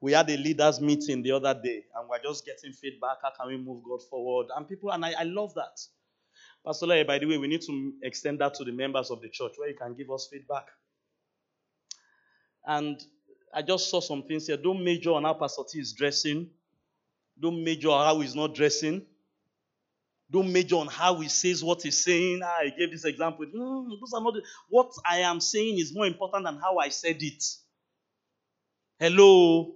We 0.00 0.12
had 0.12 0.28
a 0.30 0.36
leaders 0.36 0.80
meeting 0.80 1.22
the 1.22 1.32
other 1.32 1.54
day, 1.54 1.84
and 1.94 2.08
we're 2.08 2.18
just 2.22 2.44
getting 2.44 2.72
feedback. 2.72 3.18
How 3.22 3.30
can 3.38 3.48
we 3.48 3.56
move 3.56 3.84
God 3.84 4.02
forward? 4.02 4.48
And 4.56 4.68
people, 4.68 4.90
and 4.90 5.04
I, 5.04 5.12
I 5.20 5.22
love 5.22 5.54
that. 5.54 5.80
Pastor 6.64 6.86
Lai, 6.86 7.04
by 7.04 7.18
the 7.18 7.26
way, 7.26 7.38
we 7.38 7.48
need 7.48 7.62
to 7.62 7.92
extend 8.02 8.40
that 8.40 8.54
to 8.54 8.64
the 8.64 8.72
members 8.72 9.10
of 9.10 9.20
the 9.20 9.28
church 9.28 9.52
where 9.56 9.68
you 9.68 9.76
can 9.76 9.94
give 9.94 10.10
us 10.10 10.28
feedback. 10.30 10.66
And 12.64 13.00
I 13.52 13.62
just 13.62 13.90
saw 13.90 14.00
some 14.00 14.22
things 14.22 14.46
here. 14.46 14.56
Don't 14.56 14.82
major 14.82 15.12
on 15.12 15.24
how 15.24 15.34
Pastor 15.34 15.62
T 15.70 15.80
is 15.80 15.92
dressing. 15.92 16.50
Don't 17.38 17.62
major 17.64 17.90
on 17.90 18.06
how 18.06 18.20
he's 18.20 18.34
not 18.34 18.54
dressing. 18.54 19.06
Don't 20.32 20.50
major 20.50 20.76
on 20.76 20.86
how 20.86 21.16
he 21.16 21.28
says 21.28 21.62
what 21.62 21.82
he's 21.82 22.02
saying. 22.02 22.40
Ah, 22.42 22.60
I 22.60 22.70
gave 22.76 22.90
this 22.90 23.04
example. 23.04 23.44
No, 23.52 23.86
those 24.00 24.12
are 24.14 24.22
not. 24.22 24.32
The, 24.32 24.42
what 24.70 24.90
I 25.04 25.18
am 25.18 25.40
saying 25.40 25.78
is 25.78 25.94
more 25.94 26.06
important 26.06 26.44
than 26.44 26.56
how 26.56 26.78
I 26.78 26.88
said 26.88 27.16
it. 27.20 27.44
Hello. 28.98 29.74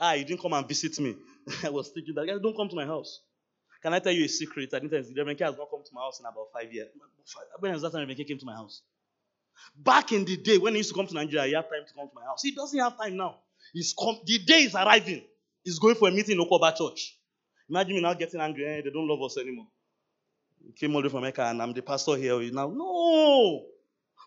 Ah, 0.00 0.14
you 0.14 0.24
didn't 0.24 0.40
come 0.40 0.54
and 0.54 0.66
visit 0.66 0.98
me. 1.00 1.16
I 1.64 1.68
was 1.68 1.88
thinking 1.90 2.14
that. 2.14 2.40
Don't 2.42 2.56
come 2.56 2.68
to 2.70 2.76
my 2.76 2.86
house. 2.86 3.20
Can 3.82 3.92
I 3.92 3.98
tell 3.98 4.12
you 4.12 4.24
a 4.24 4.28
secret? 4.28 4.72
I 4.72 4.78
you. 4.78 4.88
Reverend 5.16 5.38
K 5.38 5.44
has 5.44 5.56
not 5.58 5.70
come 5.70 5.82
to 5.84 5.90
my 5.92 6.00
house 6.00 6.18
in 6.20 6.26
about 6.26 6.46
five 6.52 6.72
years. 6.72 6.88
When 7.60 7.72
was 7.72 7.82
that 7.82 7.92
time 7.92 8.00
Reverend 8.00 8.16
K 8.18 8.24
came 8.24 8.38
to 8.38 8.46
my 8.46 8.54
house? 8.54 8.80
Back 9.76 10.12
in 10.12 10.24
the 10.24 10.36
day 10.38 10.56
when 10.56 10.72
he 10.72 10.78
used 10.78 10.90
to 10.90 10.94
come 10.94 11.06
to 11.06 11.14
Nigeria, 11.14 11.46
he 11.46 11.52
had 11.52 11.62
time 11.68 11.84
to 11.86 11.94
come 11.94 12.08
to 12.08 12.14
my 12.14 12.24
house. 12.24 12.42
He 12.42 12.54
doesn't 12.54 12.78
have 12.78 12.96
time 12.96 13.16
now. 13.16 13.36
He's 13.74 13.94
come. 13.98 14.18
The 14.24 14.38
day 14.38 14.62
is 14.62 14.74
arriving. 14.74 15.24
He's 15.62 15.78
going 15.78 15.96
for 15.96 16.08
a 16.08 16.10
meeting 16.12 16.40
in 16.40 16.46
Okoba 16.46 16.74
Church. 16.74 17.17
Imagine 17.68 17.94
me 17.96 18.00
now 18.00 18.14
getting 18.14 18.40
angry. 18.40 18.66
Eh, 18.66 18.80
they 18.82 18.90
don't 18.90 19.06
love 19.06 19.22
us 19.22 19.36
anymore. 19.38 19.66
He 20.64 20.72
came 20.72 20.94
all 20.94 21.02
the 21.02 21.08
way 21.08 21.10
from 21.10 21.18
America 21.18 21.42
and 21.44 21.62
I'm 21.62 21.72
the 21.72 21.82
pastor 21.82 22.16
here. 22.16 22.38
Now, 22.50 22.68
no. 22.68 23.64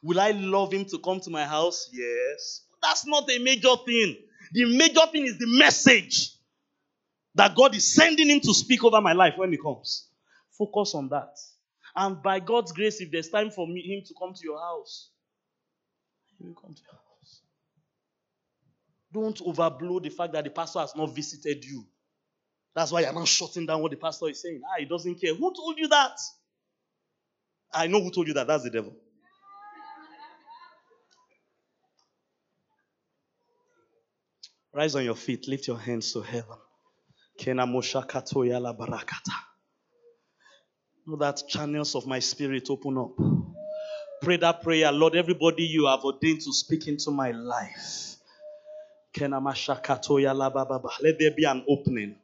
Will 0.03 0.19
I 0.19 0.31
love 0.31 0.73
him 0.73 0.85
to 0.85 0.99
come 0.99 1.19
to 1.21 1.29
my 1.29 1.45
house? 1.45 1.89
Yes. 1.91 2.61
That's 2.81 3.05
not 3.05 3.29
a 3.29 3.39
major 3.39 3.75
thing. 3.85 4.17
The 4.51 4.65
major 4.77 5.05
thing 5.11 5.25
is 5.25 5.37
the 5.37 5.47
message 5.47 6.31
that 7.35 7.55
God 7.55 7.75
is 7.75 7.95
sending 7.95 8.29
him 8.29 8.39
to 8.41 8.53
speak 8.53 8.83
over 8.83 8.99
my 9.01 9.13
life 9.13 9.33
when 9.37 9.51
he 9.51 9.57
comes. 9.57 10.07
Focus 10.57 10.93
on 10.95 11.09
that. 11.09 11.37
And 11.95 12.21
by 12.21 12.39
God's 12.39 12.71
grace, 12.71 13.01
if 13.01 13.11
there's 13.11 13.29
time 13.29 13.51
for 13.51 13.67
me, 13.67 13.81
him 13.81 14.03
to 14.05 14.13
come 14.17 14.33
to 14.33 14.41
your 14.43 14.59
house, 14.59 15.09
he 16.37 16.45
will 16.45 16.55
come 16.55 16.73
to 16.73 16.81
your 16.81 16.93
house. 16.93 17.41
Don't 19.13 19.37
overblow 19.39 20.01
the 20.01 20.09
fact 20.09 20.33
that 20.33 20.43
the 20.43 20.49
pastor 20.49 20.79
has 20.79 20.95
not 20.95 21.13
visited 21.13 21.63
you. 21.63 21.85
That's 22.75 22.91
why 22.91 23.01
you're 23.01 23.13
not 23.13 23.27
shutting 23.27 23.65
down 23.65 23.81
what 23.81 23.91
the 23.91 23.97
pastor 23.97 24.29
is 24.29 24.41
saying. 24.41 24.61
Ah, 24.65 24.79
he 24.79 24.85
doesn't 24.85 25.19
care. 25.21 25.33
Who 25.35 25.53
told 25.53 25.77
you 25.77 25.87
that? 25.89 26.17
I 27.73 27.87
know 27.87 28.01
who 28.01 28.11
told 28.11 28.27
you 28.27 28.33
that. 28.35 28.47
That's 28.47 28.63
the 28.63 28.69
devil. 28.69 28.93
Rise 34.73 34.95
on 34.95 35.03
your 35.05 35.15
feet. 35.15 35.47
Lift 35.47 35.67
your 35.67 35.77
hands 35.79 36.11
to 36.13 36.21
heaven. 36.21 36.57
Know 41.07 41.17
that 41.17 41.41
channels 41.49 41.95
of 41.95 42.05
my 42.07 42.19
spirit 42.19 42.69
open 42.69 42.97
up. 42.97 43.11
Pray 44.21 44.37
that 44.37 44.61
prayer. 44.63 44.91
Lord, 44.91 45.15
everybody 45.15 45.63
you 45.63 45.87
have 45.87 46.03
ordained 46.05 46.41
to 46.41 46.53
speak 46.53 46.87
into 46.87 47.11
my 47.11 47.31
life. 47.31 48.15
Let 49.19 49.31
there 51.19 51.31
be 51.35 51.43
an 51.45 51.63
opening. 51.67 52.15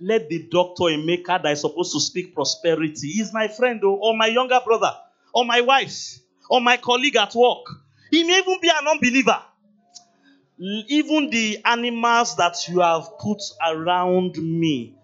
Let 0.00 0.28
the 0.28 0.48
Dr. 0.50 0.84
Emeka 0.84 1.42
that 1.42 1.52
is 1.52 1.62
supposed 1.62 1.92
to 1.92 2.00
speak 2.00 2.34
prosperity, 2.34 3.08
he's 3.08 3.32
my 3.32 3.48
friend 3.48 3.80
oh, 3.84 3.94
or 3.94 4.16
my 4.16 4.26
younger 4.26 4.60
brother, 4.64 4.92
or 5.32 5.44
my 5.44 5.62
wife, 5.62 6.18
or 6.50 6.60
my 6.60 6.76
colleague 6.76 7.16
at 7.16 7.34
work. 7.34 7.66
He 8.10 8.24
may 8.24 8.38
even 8.38 8.58
be 8.60 8.68
an 8.68 8.86
unbeliever. 8.86 9.42
Even 10.58 11.30
the 11.30 11.58
animals 11.64 12.36
that 12.36 12.56
you 12.68 12.80
have 12.80 13.18
put 13.18 13.42
around 13.66 14.36
me. 14.36 14.94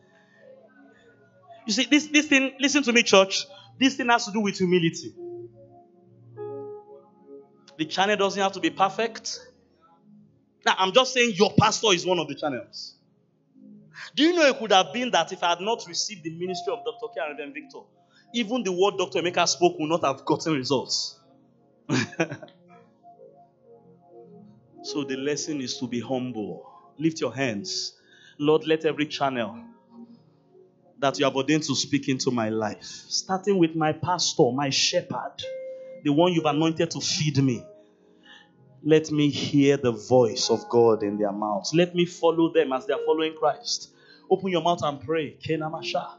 You 1.66 1.72
see, 1.72 1.84
this, 1.84 2.06
this 2.08 2.26
thing, 2.26 2.52
listen 2.58 2.82
to 2.84 2.92
me, 2.92 3.02
church. 3.02 3.46
This 3.78 3.96
thing 3.96 4.08
has 4.08 4.26
to 4.26 4.32
do 4.32 4.40
with 4.40 4.58
humility. 4.58 5.14
The 7.78 7.84
channel 7.86 8.16
doesn't 8.16 8.40
have 8.40 8.52
to 8.52 8.60
be 8.60 8.70
perfect. 8.70 9.40
Now, 10.64 10.74
I'm 10.78 10.92
just 10.92 11.12
saying 11.12 11.34
your 11.34 11.52
pastor 11.58 11.88
is 11.92 12.06
one 12.06 12.18
of 12.18 12.28
the 12.28 12.34
channels. 12.34 12.94
Do 14.14 14.22
you 14.22 14.34
know 14.34 14.46
it 14.46 14.58
could 14.58 14.72
have 14.72 14.92
been 14.92 15.10
that 15.10 15.32
if 15.32 15.42
I 15.42 15.50
had 15.50 15.60
not 15.60 15.84
received 15.88 16.24
the 16.24 16.30
ministry 16.30 16.72
of 16.72 16.84
Dr. 16.84 17.12
K 17.14 17.20
and 17.42 17.54
Victor, 17.54 17.80
even 18.34 18.62
the 18.62 18.72
word 18.72 18.94
Dr. 18.98 19.20
Emeka 19.20 19.46
spoke 19.46 19.78
would 19.78 19.88
not 19.88 20.04
have 20.04 20.24
gotten 20.24 20.54
results. 20.54 21.18
so 24.82 25.04
the 25.04 25.16
lesson 25.16 25.60
is 25.60 25.76
to 25.78 25.86
be 25.86 26.00
humble. 26.00 26.66
Lift 26.98 27.20
your 27.20 27.34
hands. 27.34 27.98
Lord, 28.38 28.66
let 28.66 28.84
every 28.84 29.06
channel 29.06 29.62
that 30.98 31.18
you 31.18 31.24
have 31.24 31.36
ordained 31.36 31.64
to 31.64 31.74
speak 31.74 32.08
into 32.08 32.30
my 32.30 32.48
life, 32.48 32.84
starting 32.84 33.58
with 33.58 33.74
my 33.74 33.92
pastor, 33.92 34.50
my 34.52 34.70
shepherd, 34.70 35.34
the 36.04 36.12
one 36.12 36.32
you've 36.32 36.46
anointed 36.46 36.90
to 36.92 37.00
feed 37.00 37.42
me. 37.42 37.64
Let 38.84 39.10
me 39.10 39.30
hear 39.30 39.76
the 39.76 39.92
voice 39.92 40.50
of 40.50 40.68
God 40.68 41.02
in 41.02 41.16
their 41.16 41.32
mouths. 41.32 41.72
Let 41.72 41.94
me 41.94 42.04
follow 42.04 42.52
them 42.52 42.72
as 42.72 42.86
they 42.86 42.92
are 42.92 43.04
following 43.06 43.34
Christ. 43.38 43.94
Open 44.28 44.50
your 44.50 44.62
mouth 44.62 44.82
and 44.82 45.00
pray. 45.00 45.36
Kenamasha. 45.46 46.14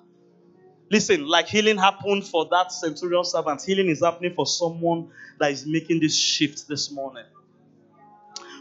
Listen, 0.90 1.28
like 1.28 1.48
healing 1.48 1.78
happened 1.78 2.26
for 2.26 2.48
that 2.52 2.72
centurion 2.72 3.26
servant, 3.26 3.62
healing 3.64 3.90
is 3.90 4.02
happening 4.02 4.34
for 4.36 4.46
someone 4.46 5.10
that 5.40 5.52
is 5.52 5.66
making 5.66 6.00
this 6.00 6.16
shift 6.16 6.68
this 6.68 6.92
morning. 6.92 7.26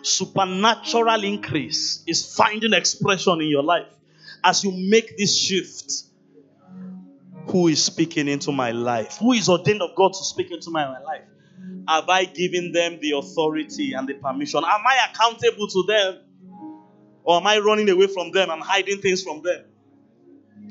Supernatural 0.02 1.22
increase 1.24 2.02
is 2.06 2.34
finding 2.34 2.72
expression 2.72 3.40
in 3.40 3.48
your 3.48 3.62
life 3.62 3.86
as 4.42 4.64
you 4.64 4.72
make 4.72 5.16
this 5.16 5.36
shift. 5.36 6.04
Who 7.48 7.68
is 7.68 7.84
speaking 7.84 8.28
into 8.28 8.50
my 8.50 8.70
life? 8.70 9.18
Who 9.18 9.32
is 9.32 9.48
ordained 9.48 9.82
of 9.82 9.94
God 9.94 10.12
to 10.14 10.24
speak 10.24 10.50
into 10.50 10.70
my 10.70 10.88
life? 11.00 11.22
Have 11.88 12.08
I 12.08 12.24
given 12.24 12.72
them 12.72 12.98
the 13.00 13.12
authority 13.12 13.92
and 13.92 14.08
the 14.08 14.14
permission? 14.14 14.60
Am 14.64 14.80
I 14.86 15.06
accountable 15.10 15.68
to 15.68 15.84
them? 15.86 16.18
Or 17.24 17.36
am 17.38 17.46
I 17.46 17.58
running 17.58 17.88
away 17.88 18.06
from 18.06 18.30
them? 18.32 18.50
I'm 18.50 18.60
hiding 18.60 18.98
things 18.98 19.22
from 19.22 19.42
them. 19.42 19.64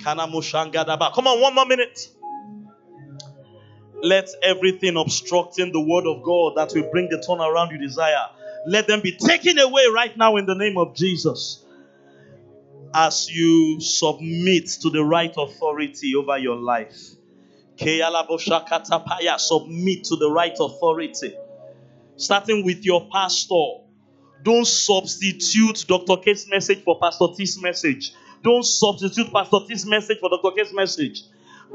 Come 0.04 1.28
on, 1.28 1.42
one 1.42 1.56
more 1.56 1.66
minute. 1.66 2.08
Let 4.02 4.30
everything 4.44 4.98
obstructing 4.98 5.72
the 5.72 5.80
word 5.82 6.08
of 6.08 6.24
God 6.24 6.56
that 6.56 6.74
will 6.74 6.90
bring 6.92 7.10
the 7.10 7.18
turnaround 7.18 7.72
you 7.72 7.78
desire, 7.78 8.30
let 8.66 8.88
them 8.88 9.02
be 9.02 9.12
taken 9.12 9.60
away 9.60 9.84
right 9.94 10.16
now 10.18 10.38
in 10.38 10.46
the 10.46 10.56
name 10.56 10.78
of 10.78 10.96
Jesus. 10.96 11.64
As 12.94 13.30
you 13.30 13.80
submit 13.80 14.68
to 14.82 14.90
the 14.90 15.04
right 15.04 15.34
authority 15.38 16.16
over 16.16 16.38
your 16.38 16.56
life. 16.56 16.98
Submit 19.38 20.04
to 20.06 20.16
the 20.16 20.30
right 20.32 20.56
authority. 20.60 21.36
Starting 22.16 22.64
with 22.66 22.86
your 22.86 23.08
pastor 23.12 23.82
don't 24.44 24.66
substitute 24.66 25.86
Dr. 25.88 26.18
K's 26.18 26.48
message 26.50 26.84
for 26.84 27.00
Pastor 27.00 27.28
T's 27.36 27.62
message. 27.62 28.14
Don't 28.44 28.64
substitute 28.64 29.32
Pastor 29.32 29.60
T's 29.68 29.86
message 29.86 30.18
for 30.20 30.30
Dr. 30.30 30.56
K's 30.56 30.74
message. 30.74 31.24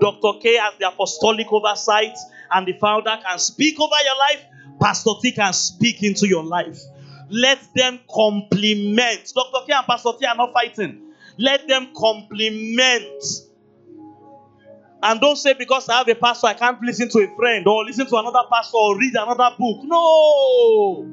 Dr. 0.00 0.40
K 0.40 0.56
has 0.56 0.74
the 0.78 0.88
apostolic 0.88 1.52
oversight 1.52 2.16
and 2.50 2.66
the 2.66 2.72
founder 2.72 3.16
can 3.24 3.38
speak 3.38 3.80
over 3.80 3.94
your 4.04 4.16
life. 4.16 4.44
Pastor 4.80 5.12
T 5.22 5.32
can 5.32 5.52
speak 5.52 6.02
into 6.02 6.26
your 6.26 6.42
life. 6.42 6.80
Let 7.30 7.60
them 7.74 8.00
complement. 8.12 9.32
Dr. 9.34 9.66
K 9.66 9.72
and 9.72 9.86
Pastor 9.86 10.10
T 10.18 10.26
are 10.26 10.36
not 10.36 10.52
fighting. 10.52 11.02
Let 11.38 11.68
them 11.68 11.90
complement. 11.96 13.22
And 15.06 15.20
don't 15.20 15.36
say 15.36 15.52
because 15.54 15.88
I 15.88 15.98
have 15.98 16.08
a 16.08 16.16
pastor, 16.16 16.48
I 16.48 16.54
can't 16.54 16.82
listen 16.82 17.08
to 17.10 17.20
a 17.20 17.36
friend 17.36 17.64
or 17.68 17.84
listen 17.84 18.08
to 18.08 18.16
another 18.16 18.42
pastor 18.50 18.76
or 18.76 18.98
read 18.98 19.14
another 19.14 19.54
book. 19.56 19.78
No. 19.84 21.06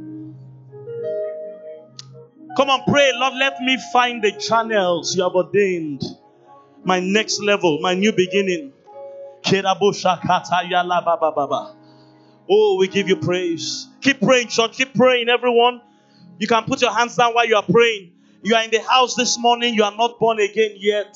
Come 2.57 2.71
on, 2.71 2.81
pray, 2.87 3.11
Lord. 3.13 3.35
Let 3.35 3.59
me 3.61 3.77
find 3.93 4.23
the 4.23 4.31
channels 4.31 5.15
you 5.15 5.21
have 5.21 5.33
ordained. 5.33 6.01
My 6.83 6.99
next 6.99 7.39
level, 7.39 7.77
my 7.81 7.93
new 7.93 8.11
beginning. 8.11 8.73
Oh, 12.49 12.77
we 12.79 12.87
give 12.87 13.07
you 13.07 13.17
praise. 13.17 13.87
Keep 14.01 14.21
praying, 14.21 14.47
church. 14.47 14.71
Keep 14.73 14.95
praying, 14.95 15.29
everyone. 15.29 15.81
You 16.39 16.47
can 16.47 16.63
put 16.63 16.81
your 16.81 16.91
hands 16.91 17.15
down 17.15 17.35
while 17.35 17.45
you 17.45 17.55
are 17.57 17.63
praying. 17.63 18.13
You 18.41 18.55
are 18.55 18.63
in 18.63 18.71
the 18.71 18.81
house 18.81 19.13
this 19.13 19.37
morning. 19.37 19.75
You 19.75 19.83
are 19.83 19.95
not 19.95 20.17
born 20.19 20.39
again 20.39 20.71
yet. 20.77 21.15